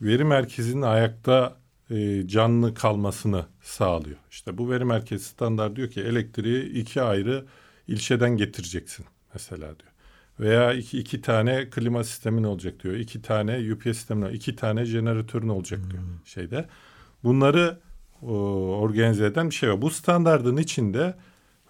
veri 0.00 0.24
merkezinin 0.24 0.82
ayakta 0.82 1.56
e, 1.90 2.28
canlı 2.28 2.74
kalmasını 2.74 3.46
sağlıyor. 3.62 4.18
İşte 4.30 4.58
bu 4.58 4.70
veri 4.70 4.84
merkezi 4.84 5.24
standart 5.24 5.76
diyor 5.76 5.90
ki 5.90 6.00
elektriği 6.00 6.64
iki 6.64 7.02
ayrı 7.02 7.44
ilçeden 7.88 8.36
getireceksin 8.36 9.06
mesela 9.34 9.66
diyor. 9.66 9.92
Veya 10.40 10.72
iki, 10.72 10.98
iki 10.98 11.20
tane 11.20 11.70
klima 11.70 12.04
sistemin 12.04 12.44
olacak 12.44 12.82
diyor. 12.82 12.94
İki 12.94 13.22
tane 13.22 13.72
UPS 13.72 13.84
sistemin 13.84 14.30
iki 14.30 14.56
tane 14.56 14.84
jeneratörün 14.84 15.48
olacak 15.48 15.80
diyor 15.90 16.02
şeyde. 16.24 16.68
Bunları 17.24 17.78
o, 18.22 18.34
organize 18.80 19.26
eden 19.26 19.50
bir 19.50 19.54
şey 19.54 19.70
var. 19.70 19.82
Bu 19.82 19.90
standardın 19.90 20.56
içinde 20.56 21.14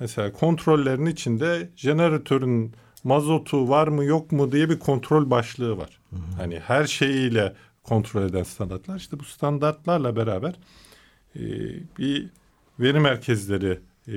mesela 0.03 0.33
kontrollerin 0.33 1.07
içinde 1.07 1.71
jeneratörün 1.77 2.75
mazotu 3.05 3.69
var 3.69 3.89
mı 3.89 4.05
yok 4.05 4.33
mu 4.33 4.53
diye 4.53 4.71
bir 4.71 4.79
kontrol 4.79 5.31
başlığı 5.31 5.77
var. 5.77 6.01
Hı 6.11 6.17
hı. 6.17 6.21
Hani 6.37 6.59
her 6.59 6.87
şeyiyle 6.87 7.53
kontrol 7.83 8.23
eden 8.23 8.43
standartlar. 8.43 8.97
İşte 8.97 9.19
bu 9.19 9.25
standartlarla 9.25 10.17
beraber 10.17 10.55
e, 11.37 11.41
bir 11.99 12.27
veri 12.81 13.01
merkezleri 13.01 13.79
e, 14.09 14.17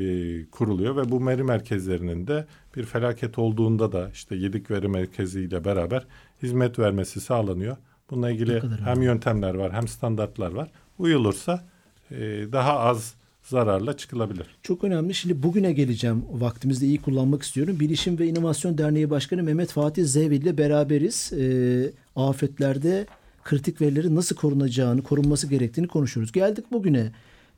kuruluyor 0.49 0.95
ve 0.95 1.11
bu 1.11 1.27
veri 1.27 1.43
merkezlerinin 1.43 2.27
de 2.27 2.45
bir 2.75 2.83
felaket 2.83 3.39
olduğunda 3.39 3.91
da 3.91 4.09
işte 4.13 4.35
yedik 4.35 4.71
veri 4.71 4.87
merkeziyle 4.87 5.65
beraber 5.65 6.05
hizmet 6.43 6.79
vermesi 6.79 7.21
sağlanıyor. 7.21 7.77
Bununla 8.09 8.31
ilgili 8.31 8.61
hem 8.85 9.01
yöntemler 9.01 9.55
var 9.55 9.73
hem 9.73 9.87
standartlar 9.87 10.51
var. 10.51 10.71
Uyulursa 10.97 11.63
e, 12.11 12.17
daha 12.51 12.79
az 12.79 13.15
zararla 13.45 13.97
çıkılabilir. 13.97 14.45
Çok 14.63 14.83
önemli. 14.83 15.13
Şimdi 15.13 15.43
bugüne 15.43 15.73
geleceğim. 15.73 16.23
Vaktimizde 16.31 16.85
iyi 16.85 17.01
kullanmak 17.01 17.43
istiyorum. 17.43 17.79
Bilişim 17.79 18.19
ve 18.19 18.27
İnovasyon 18.27 18.77
Derneği 18.77 19.09
Başkanı 19.09 19.43
Mehmet 19.43 19.71
Fatih 19.71 20.05
Zevil 20.05 20.41
ile 20.41 20.57
beraberiz. 20.57 21.33
E, 21.33 21.91
afetlerde 22.15 23.07
kritik 23.43 23.81
verilerin 23.81 24.15
nasıl 24.15 24.35
korunacağını, 24.35 25.03
korunması 25.03 25.47
gerektiğini 25.47 25.87
konuşuyoruz. 25.87 26.31
Geldik 26.31 26.65
bugüne. 26.71 27.11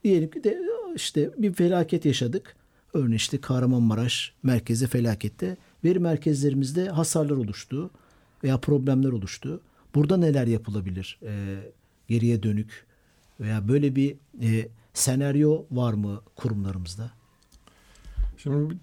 Diyelim 0.04 0.30
ki 0.30 0.44
de 0.44 0.62
işte 0.96 1.30
bir 1.38 1.54
felaket 1.54 2.06
yaşadık. 2.06 2.56
Örneğin 2.94 3.12
işte 3.12 3.42
Kahramanmaraş 3.42 4.34
merkezi 4.44 4.88
felakette 4.88 5.58
veri 5.84 6.00
merkezlerimizde 6.00 6.90
hasarlar 6.90 7.36
oluştu 7.38 7.90
veya 8.44 8.58
problemler 8.58 9.10
oluştu. 9.10 9.62
Burada 9.96 10.18
neler 10.18 10.48
yapılabilir 10.48 11.20
e, 11.24 11.56
geriye 12.08 12.44
dönük 12.44 12.86
veya 13.40 13.68
böyle 13.68 13.96
bir 13.96 14.16
e, 14.42 14.68
senaryo 14.98 15.66
var 15.72 15.94
mı 15.94 16.22
kurumlarımızda? 16.36 17.12
Şimdi 18.38 18.76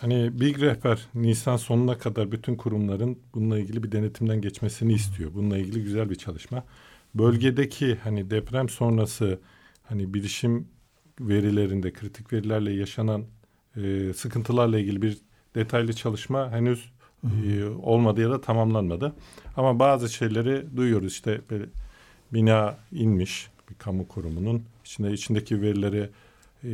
hani 0.00 0.40
Big 0.40 0.60
Rehber 0.60 1.06
Nisan 1.14 1.56
sonuna 1.56 1.98
kadar 1.98 2.32
bütün 2.32 2.56
kurumların 2.56 3.18
bununla 3.34 3.58
ilgili 3.58 3.82
bir 3.82 3.92
denetimden 3.92 4.40
geçmesini 4.40 4.92
istiyor. 4.92 5.34
Bununla 5.34 5.58
ilgili 5.58 5.82
güzel 5.82 6.10
bir 6.10 6.14
çalışma. 6.14 6.64
Bölgedeki 7.14 7.98
hani 8.04 8.30
deprem 8.30 8.68
sonrası 8.68 9.40
hani 9.84 10.14
bilişim 10.14 10.68
verilerinde 11.20 11.92
kritik 11.92 12.32
verilerle 12.32 12.72
yaşanan 12.72 13.24
e, 13.76 14.12
sıkıntılarla 14.12 14.78
ilgili 14.78 15.02
bir 15.02 15.18
detaylı 15.54 15.92
çalışma 15.92 16.50
henüz 16.50 16.92
e, 17.24 17.64
olmadı 17.64 18.20
ya 18.20 18.30
da 18.30 18.40
tamamlanmadı. 18.40 19.14
Ama 19.56 19.78
bazı 19.78 20.08
şeyleri 20.08 20.76
duyuyoruz 20.76 21.12
işte 21.12 21.40
bina 22.32 22.78
inmiş 22.92 23.50
bir 23.70 23.74
kamu 23.74 24.08
kurumunun 24.08 24.62
içinde 24.84 25.12
içindeki 25.12 25.62
verileri 25.62 26.10
e, 26.64 26.72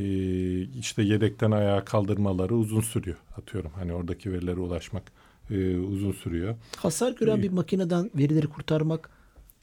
işte 0.79 1.03
yedekten 1.03 1.51
ayağa 1.51 1.85
kaldırmaları 1.85 2.55
uzun 2.55 2.81
sürüyor 2.81 3.17
atıyorum. 3.37 3.71
Hani 3.75 3.93
oradaki 3.93 4.33
verilere 4.33 4.61
ulaşmak 4.61 5.03
e, 5.51 5.77
uzun 5.79 6.13
sürüyor. 6.13 6.57
Hasar 6.77 7.13
gören 7.13 7.39
e, 7.39 7.43
bir 7.43 7.51
makineden 7.51 8.11
verileri 8.15 8.47
kurtarmak 8.47 9.11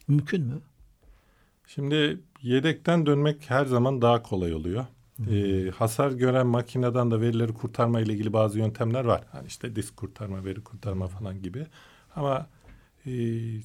mümkün 0.08 0.44
mü? 0.46 0.62
Şimdi 1.68 2.20
yedekten 2.42 3.06
dönmek 3.06 3.50
her 3.50 3.66
zaman 3.66 4.02
daha 4.02 4.22
kolay 4.24 4.54
oluyor. 4.54 4.86
E, 5.32 5.70
hasar 5.70 6.12
gören 6.12 6.48
makineden 6.48 7.12
de 7.12 7.22
verileri 7.22 7.54
kurtarma 7.54 8.02
ile 8.02 8.14
ilgili 8.14 8.34
bazı 8.34 8.60
yöntemler 8.60 9.06
var. 9.06 9.24
Hani 9.32 9.48
işte 9.48 9.76
disk 9.76 9.98
kurtarma, 9.98 10.46
veri 10.46 10.64
kurtarma 10.64 11.08
falan 11.08 11.42
gibi. 11.42 11.68
Ama 12.16 12.48
e, 13.06 13.12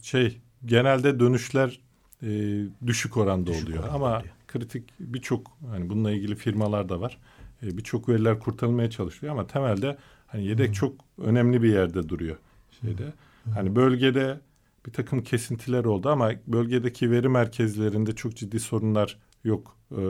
şey 0.03 0.41
genelde 0.67 1.21
dönüşler 1.21 1.81
e, 2.25 2.65
düşük 2.87 3.17
oranda 3.17 3.47
düşük 3.47 3.69
oluyor. 3.69 3.79
Oranda 3.79 3.95
Ama 3.95 4.19
oluyor. 4.19 4.33
kritik 4.49 4.85
birçok 5.01 5.51
hani 5.71 5.91
bununla 5.91 6.11
ilgili 6.11 6.35
firmalar 6.35 6.89
da 6.89 7.01
var. 7.01 7.19
E, 7.63 7.79
birçok 7.79 8.09
veriler 8.09 8.39
kurtarılmaya 8.39 8.91
çalışıyor 8.91 9.33
ama 9.33 9.47
temelde 9.47 9.97
hani 10.27 10.45
yedek 10.47 10.67
hmm. 10.67 10.73
çok 10.73 10.95
önemli 11.19 11.63
bir 11.63 11.73
yerde 11.73 12.09
duruyor 12.09 12.37
şeyde. 12.81 13.13
Hmm. 13.45 13.53
Hani 13.53 13.77
bölgede 13.77 14.41
bir 14.87 14.93
takım 14.93 15.23
kesintiler 15.23 15.85
oldu 15.85 16.09
ama 16.09 16.33
bölgedeki 16.47 17.11
veri 17.11 17.29
merkezlerinde 17.29 18.15
çok 18.15 18.37
ciddi 18.37 18.61
sorunlar 18.61 19.19
yok 19.45 19.77
e, 19.93 20.03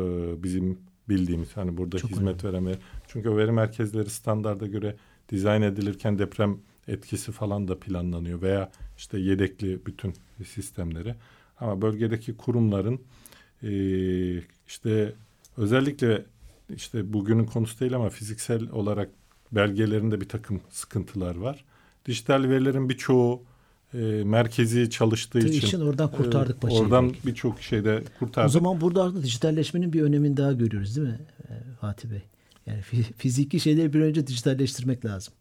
bizim 0.43 0.79
bildiğimiz. 1.09 1.57
Hani 1.57 1.77
burada 1.77 1.99
çok 1.99 2.11
hizmet 2.11 2.45
veremeye. 2.45 2.79
Çünkü 3.09 3.29
o 3.29 3.37
veri 3.37 3.53
merkezleri 3.53 4.11
standarda 4.11 4.67
göre 4.67 4.97
dizayn 5.29 5.63
edilirken 5.63 6.19
deprem 6.19 6.59
etkisi 6.89 7.33
falan 7.33 7.69
da 7.69 7.81
planlanıyor 7.81 8.43
veya 8.43 8.71
işte 8.97 9.19
yedekli 9.19 9.87
bütün 9.87 10.15
sistemleri. 10.47 11.15
Ama 11.61 11.83
bölgedeki 11.83 12.37
kurumların 12.37 13.01
e, 13.63 13.71
işte 14.69 15.13
özellikle 15.57 16.25
işte 16.77 17.13
bugünün 17.13 17.45
konusu 17.45 17.81
değil 17.81 17.95
ama 17.95 18.09
fiziksel 18.09 18.71
olarak 18.71 19.11
belgelerinde 19.53 20.21
bir 20.21 20.29
takım 20.29 20.61
sıkıntılar 20.71 21.37
var. 21.37 21.65
Dijital 22.07 22.43
verilerin 22.43 22.89
birçoğu 22.89 23.43
e, 23.95 23.99
merkezi 24.25 24.91
çalıştığı 24.91 25.39
için, 25.39 25.67
için 25.67 25.81
oradan 25.81 26.11
kurtardık 26.11 26.61
paçayı. 26.61 26.81
Oradan 26.81 27.13
birçok 27.27 27.61
şeyde 27.61 28.03
kurtardık. 28.19 28.49
O 28.49 28.53
zaman 28.53 28.81
burada 28.81 29.23
dijitalleşmenin 29.23 29.93
bir 29.93 30.03
önemini 30.03 30.37
daha 30.37 30.53
görüyoruz 30.53 30.97
değil 30.97 31.09
mi 31.09 31.19
e, 31.49 31.53
Fatih 31.81 32.09
Bey? 32.11 32.23
Yani 32.67 32.83
fiziki 33.19 33.61
şeyleri 33.61 33.93
bir 33.93 34.01
önce 34.01 34.27
dijitalleştirmek 34.27 35.05
lazım. 35.05 35.35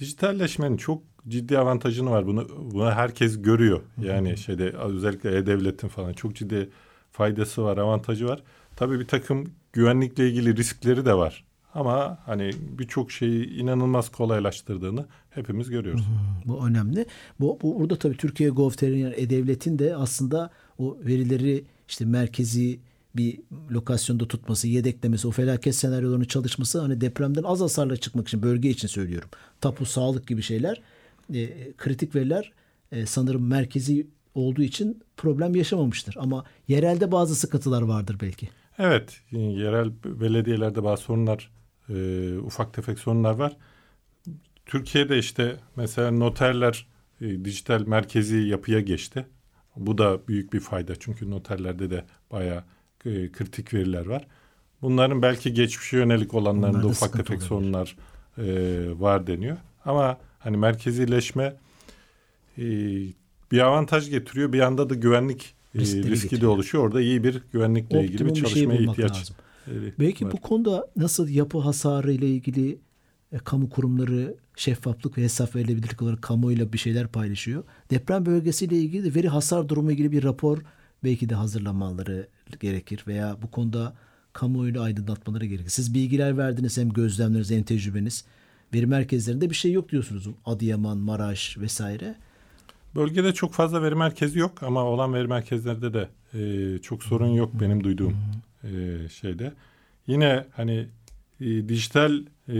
Dijitalleşmenin 0.00 0.76
çok 0.76 1.02
ciddi 1.28 1.58
avantajını 1.58 2.10
var. 2.10 2.26
Bunu, 2.26 2.48
bunu 2.72 2.90
herkes 2.90 3.42
görüyor. 3.42 3.80
Yani 4.02 4.28
Hı-hı. 4.28 4.36
şeyde 4.36 4.70
özellikle 4.70 5.36
e-devletin 5.36 5.88
falan 5.88 6.12
çok 6.12 6.36
ciddi 6.36 6.70
faydası 7.12 7.64
var, 7.64 7.78
avantajı 7.78 8.28
var. 8.28 8.42
Tabii 8.76 9.00
bir 9.00 9.06
takım 9.06 9.50
güvenlikle 9.72 10.28
ilgili 10.28 10.56
riskleri 10.56 11.04
de 11.04 11.14
var. 11.14 11.44
Ama 11.74 12.18
hani 12.26 12.50
birçok 12.78 13.12
şeyi 13.12 13.50
inanılmaz 13.50 14.08
kolaylaştırdığını 14.08 15.06
hepimiz 15.30 15.70
görüyoruz. 15.70 16.06
Hmm, 16.06 16.52
bu 16.52 16.66
önemli. 16.66 17.06
Bu, 17.40 17.58
bu 17.62 17.80
burada 17.80 17.96
tabii 17.96 18.16
Türkiye 18.16 18.50
Gov.tr'in 18.50 18.96
yani 18.96 19.14
E-Devlet'in 19.16 19.78
de 19.78 19.96
aslında 19.96 20.50
o 20.78 20.96
verileri 21.06 21.64
işte 21.88 22.04
merkezi 22.04 22.80
bir 23.18 23.40
lokasyonda 23.70 24.28
tutması, 24.28 24.68
yedeklemesi, 24.68 25.28
o 25.28 25.30
felaket 25.30 25.74
senaryolarını 25.74 26.24
çalışması 26.24 26.80
hani 26.80 27.00
depremden 27.00 27.42
az 27.42 27.60
hasarla 27.60 27.96
çıkmak 27.96 28.28
için 28.28 28.42
bölge 28.42 28.70
için 28.70 28.88
söylüyorum. 28.88 29.28
Tapu, 29.60 29.86
sağlık 29.86 30.26
gibi 30.26 30.42
şeyler 30.42 30.82
e, 31.34 31.72
kritik 31.72 32.14
veriler 32.14 32.52
e, 32.92 33.06
sanırım 33.06 33.48
merkezi 33.48 34.06
olduğu 34.34 34.62
için 34.62 35.02
problem 35.16 35.54
yaşamamıştır. 35.54 36.14
Ama 36.18 36.44
yerelde 36.68 37.12
bazı 37.12 37.34
sıkıntılar 37.34 37.82
vardır 37.82 38.16
belki. 38.20 38.48
Evet, 38.78 39.20
yerel 39.30 39.90
belediyelerde 40.04 40.84
bazı 40.84 41.02
sorunlar, 41.02 41.50
e, 41.88 42.38
ufak 42.38 42.74
tefek 42.74 42.98
sorunlar 42.98 43.34
var. 43.34 43.56
Türkiye'de 44.66 45.18
işte 45.18 45.56
mesela 45.76 46.10
noterler 46.10 46.86
e, 47.20 47.44
dijital 47.44 47.86
merkezi 47.86 48.36
yapıya 48.36 48.80
geçti. 48.80 49.26
Bu 49.76 49.98
da 49.98 50.28
büyük 50.28 50.52
bir 50.52 50.60
fayda 50.60 50.96
çünkü 50.96 51.30
noterlerde 51.30 51.90
de 51.90 52.04
bayağı 52.32 52.64
e, 53.04 53.32
kritik 53.32 53.74
veriler 53.74 54.06
var. 54.06 54.26
Bunların 54.82 55.22
belki 55.22 55.54
geçmişe 55.54 55.96
yönelik 55.96 56.34
olanlarında 56.34 56.86
ufak 56.86 57.12
tefek 57.12 57.30
olabilir. 57.30 57.46
sorunlar 57.46 57.96
e, 58.38 58.44
var 59.00 59.26
deniyor. 59.26 59.56
Ama 59.84 60.18
hani 60.38 60.56
merkezileşme 60.56 61.56
e, 62.58 62.64
bir 63.52 63.58
avantaj 63.58 64.10
getiriyor. 64.10 64.52
Bir 64.52 64.58
yanda 64.58 64.90
da 64.90 64.94
güvenlik 64.94 65.54
e, 65.74 65.78
riski 65.78 66.02
getiriyor. 66.02 66.42
de 66.42 66.46
oluşuyor. 66.46 66.84
Orada 66.84 67.00
iyi 67.00 67.24
bir 67.24 67.42
güvenlikle 67.52 67.98
Optimum 67.98 68.04
ilgili 68.04 68.26
bir 68.26 68.34
çalışmaya 68.34 68.76
şey 68.76 68.84
ihtiyaç. 68.84 69.18
Lazım. 69.20 69.36
E, 69.66 69.72
Belki 69.98 70.24
var. 70.24 70.32
bu 70.32 70.40
konuda 70.40 70.86
nasıl 70.96 71.28
yapı 71.28 71.58
hasarı 71.58 72.12
ile 72.12 72.26
ilgili 72.26 72.78
e, 73.32 73.38
kamu 73.38 73.70
kurumları 73.70 74.34
şeffaflık 74.56 75.18
ve 75.18 75.22
hesap 75.22 75.56
verilebilirlik 75.56 76.02
olarak 76.02 76.22
kamuyla 76.22 76.72
bir 76.72 76.78
şeyler 76.78 77.08
paylaşıyor. 77.08 77.64
Deprem 77.90 78.26
bölgesiyle 78.26 78.76
ilgili 78.76 79.04
de 79.04 79.18
veri 79.18 79.28
hasar 79.28 79.68
durumu 79.68 79.92
ilgili 79.92 80.12
bir 80.12 80.22
rapor 80.22 80.58
belki 81.04 81.28
de 81.28 81.34
hazırlamaları 81.34 82.28
gerekir 82.60 83.04
veya 83.06 83.36
bu 83.42 83.50
konuda 83.50 83.94
kamuoyunu 84.32 84.80
aydınlatmaları 84.80 85.46
gerekir. 85.46 85.70
Siz 85.70 85.94
bilgiler 85.94 86.38
verdiniz 86.38 86.78
hem 86.78 86.88
gözlemleriniz 86.88 87.50
hem 87.50 87.62
tecrübeniz. 87.62 88.24
Veri 88.74 88.86
merkezlerinde 88.86 89.50
bir 89.50 89.54
şey 89.54 89.72
yok 89.72 89.88
diyorsunuz. 89.88 90.28
Adıyaman, 90.44 90.98
Maraş 90.98 91.58
vesaire. 91.58 92.14
Bölgede 92.94 93.34
çok 93.34 93.52
fazla 93.52 93.82
veri 93.82 93.94
merkezi 93.94 94.38
yok 94.38 94.62
ama 94.62 94.84
olan 94.84 95.14
veri 95.14 95.28
merkezlerde 95.28 95.94
de 95.94 96.08
e, 96.34 96.78
çok 96.78 97.04
sorun 97.04 97.26
yok 97.26 97.50
benim 97.60 97.84
duyduğum 97.84 98.16
e, 98.64 98.68
şeyde. 99.08 99.52
Yine 100.06 100.46
hani 100.52 100.88
e, 101.40 101.68
dijital 101.68 102.22
e, 102.48 102.56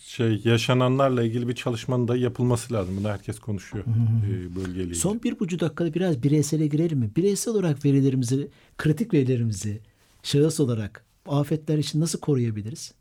şey 0.00 0.40
yaşananlarla 0.44 1.22
ilgili 1.22 1.48
bir 1.48 1.54
çalışmanın 1.54 2.08
da 2.08 2.16
yapılması 2.16 2.74
lazım. 2.74 2.96
Bunu 2.96 3.08
herkes 3.08 3.38
konuşuyor 3.38 3.84
e, 4.30 4.56
bölgeyle. 4.56 4.94
Son 4.94 5.22
bir 5.22 5.40
buçuk 5.40 5.60
dakikada 5.60 5.94
biraz 5.94 6.22
bireysele 6.22 6.66
girelim 6.66 6.98
mi? 6.98 7.10
Bireysel 7.16 7.54
olarak 7.54 7.84
verilerimizi, 7.84 8.48
kritik 8.78 9.14
verilerimizi 9.14 9.80
şahıs 10.22 10.60
olarak 10.60 11.04
afetler 11.26 11.78
için 11.78 12.00
nasıl 12.00 12.20
koruyabiliriz? 12.20 12.94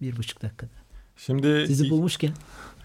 Bir 0.00 0.16
buçuk 0.16 0.42
dakikada. 0.42 0.70
Şimdi 1.16 1.64
Sizi 1.66 1.90
bulmuşken. 1.90 2.32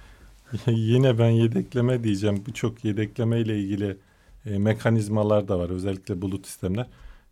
yine 0.67 1.19
ben 1.19 1.29
yedekleme 1.29 2.03
diyeceğim. 2.03 2.43
Birçok 2.47 2.85
yedekleme 2.85 3.41
ile 3.41 3.59
ilgili 3.59 3.97
e, 4.45 4.57
mekanizmalar 4.57 5.47
da 5.47 5.59
var. 5.59 5.69
Özellikle 5.69 6.21
bulut 6.21 6.47
sistemler. 6.47 6.87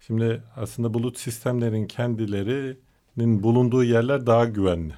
Şimdi 0.07 0.43
aslında 0.55 0.93
bulut 0.93 1.19
sistemlerin 1.19 1.87
kendilerinin 1.87 3.43
bulunduğu 3.43 3.83
yerler 3.83 4.27
daha 4.27 4.45
güvenli. 4.45 4.93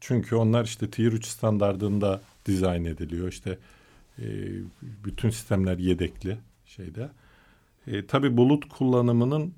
Çünkü 0.00 0.36
onlar 0.36 0.64
işte 0.64 0.90
Tier 0.90 1.12
3 1.12 1.26
standartında 1.26 2.20
dizayn 2.46 2.84
ediliyor. 2.84 3.28
İşte 3.28 3.58
e, 4.18 4.24
bütün 4.82 5.30
sistemler 5.30 5.78
yedekli 5.78 6.38
şeyde. 6.66 7.08
E, 7.86 8.06
tabii 8.06 8.36
bulut 8.36 8.68
kullanımının 8.68 9.54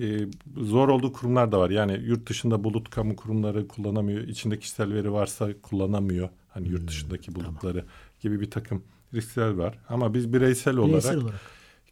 e, 0.00 0.18
zor 0.56 0.88
olduğu 0.88 1.12
kurumlar 1.12 1.52
da 1.52 1.58
var. 1.60 1.70
Yani 1.70 2.00
yurt 2.04 2.28
dışında 2.28 2.64
bulut 2.64 2.90
kamu 2.90 3.16
kurumları 3.16 3.68
kullanamıyor. 3.68 4.20
İçinde 4.20 4.58
kişisel 4.58 4.94
veri 4.94 5.12
varsa 5.12 5.48
kullanamıyor. 5.62 6.28
Hani 6.48 6.68
yurt 6.68 6.88
dışındaki 6.88 7.34
bulutları 7.34 7.84
gibi 8.20 8.40
bir 8.40 8.50
takım 8.50 8.82
riskler 9.14 9.50
var. 9.50 9.78
Ama 9.88 10.14
biz 10.14 10.32
bireysel, 10.32 10.76
Bireysel 10.76 11.16
olarak, 11.16 11.24
olarak. 11.24 11.40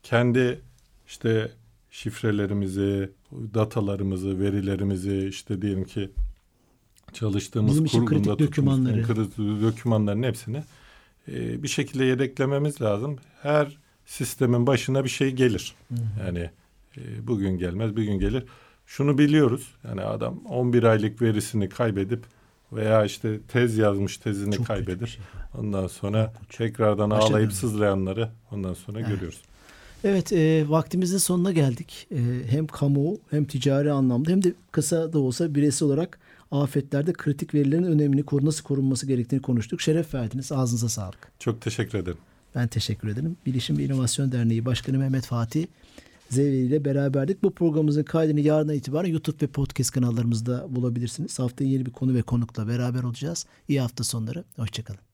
kendi 0.02 0.60
işte 1.06 1.52
şifrelerimizi, 1.90 3.10
datalarımızı, 3.32 4.40
verilerimizi 4.40 5.26
işte 5.28 5.62
diyelim 5.62 5.84
ki 5.84 6.10
çalıştığımız 7.14 7.72
Bizim 7.72 7.84
için 7.84 8.06
kurumda 8.06 8.36
kritik 8.36 8.38
tuttuğumuz 8.38 8.78
dokümanları. 8.78 9.06
kritik 9.06 9.38
dokümanların 9.62 10.22
hepsini 10.22 10.62
e, 11.28 11.62
bir 11.62 11.68
şekilde 11.68 12.04
yedeklememiz 12.04 12.80
lazım. 12.82 13.16
Her 13.42 13.78
sistemin 14.06 14.66
başına 14.66 15.04
bir 15.04 15.08
şey 15.08 15.30
gelir. 15.30 15.74
Yani 16.26 16.50
e, 16.96 17.26
bugün 17.26 17.58
gelmez, 17.58 17.96
bir 17.96 18.02
gün 18.02 18.18
gelir. 18.18 18.44
Şunu 18.86 19.18
biliyoruz. 19.18 19.74
Yani 19.88 20.00
adam 20.00 20.38
11 20.46 20.82
aylık 20.82 21.22
verisini 21.22 21.68
kaybedip 21.68 22.24
veya 22.72 23.04
işte 23.04 23.40
tez 23.48 23.78
yazmış 23.78 24.18
tezini 24.18 24.56
Çok 24.56 24.66
kaybedip 24.66 25.08
şey. 25.08 25.22
ondan 25.58 25.86
sonra 25.86 26.32
tekrardan 26.48 27.10
ağlayıp 27.10 27.52
sızlayanları 27.52 28.30
ondan 28.52 28.74
sonra 28.74 29.00
görüyoruz. 29.00 29.40
Evet 30.04 30.32
e, 30.32 30.68
vaktimizin 30.68 31.18
sonuna 31.18 31.52
geldik. 31.52 32.06
E, 32.10 32.18
hem 32.50 32.66
kamu 32.66 33.18
hem 33.30 33.44
ticari 33.44 33.92
anlamda 33.92 34.30
hem 34.30 34.44
de 34.44 34.52
kısa 34.72 35.12
da 35.12 35.18
olsa 35.18 35.54
bireysel 35.54 35.88
olarak 35.88 36.18
afetlerde 36.50 37.12
kritik 37.12 37.54
verilerin 37.54 37.82
önemini 37.82 38.24
nasıl 38.32 38.64
korunması 38.64 39.06
gerektiğini 39.06 39.42
konuştuk. 39.42 39.80
Şeref 39.80 40.14
verdiniz. 40.14 40.52
Ağzınıza 40.52 40.88
sağlık. 40.88 41.32
Çok 41.38 41.60
teşekkür 41.60 41.98
ederim. 41.98 42.18
Ben 42.54 42.68
teşekkür 42.68 43.08
ederim. 43.08 43.36
Bilişim 43.46 43.78
ve 43.78 43.84
İnovasyon 43.84 44.32
Derneği 44.32 44.64
Başkanı 44.64 44.98
Mehmet 44.98 45.26
Fatih 45.26 45.66
Zeveli 46.30 46.56
ile 46.56 46.84
beraberdik. 46.84 47.42
Bu 47.42 47.50
programımızın 47.50 48.02
kaydını 48.02 48.40
yarından 48.40 48.76
itibaren 48.76 49.08
YouTube 49.08 49.36
ve 49.42 49.46
podcast 49.46 49.90
kanallarımızda 49.90 50.66
bulabilirsiniz. 50.68 51.38
Haftaya 51.38 51.70
yeni 51.70 51.86
bir 51.86 51.90
konu 51.90 52.14
ve 52.14 52.22
konukla 52.22 52.68
beraber 52.68 53.02
olacağız. 53.02 53.46
İyi 53.68 53.80
hafta 53.80 54.04
sonları. 54.04 54.44
Hoşçakalın. 54.56 55.13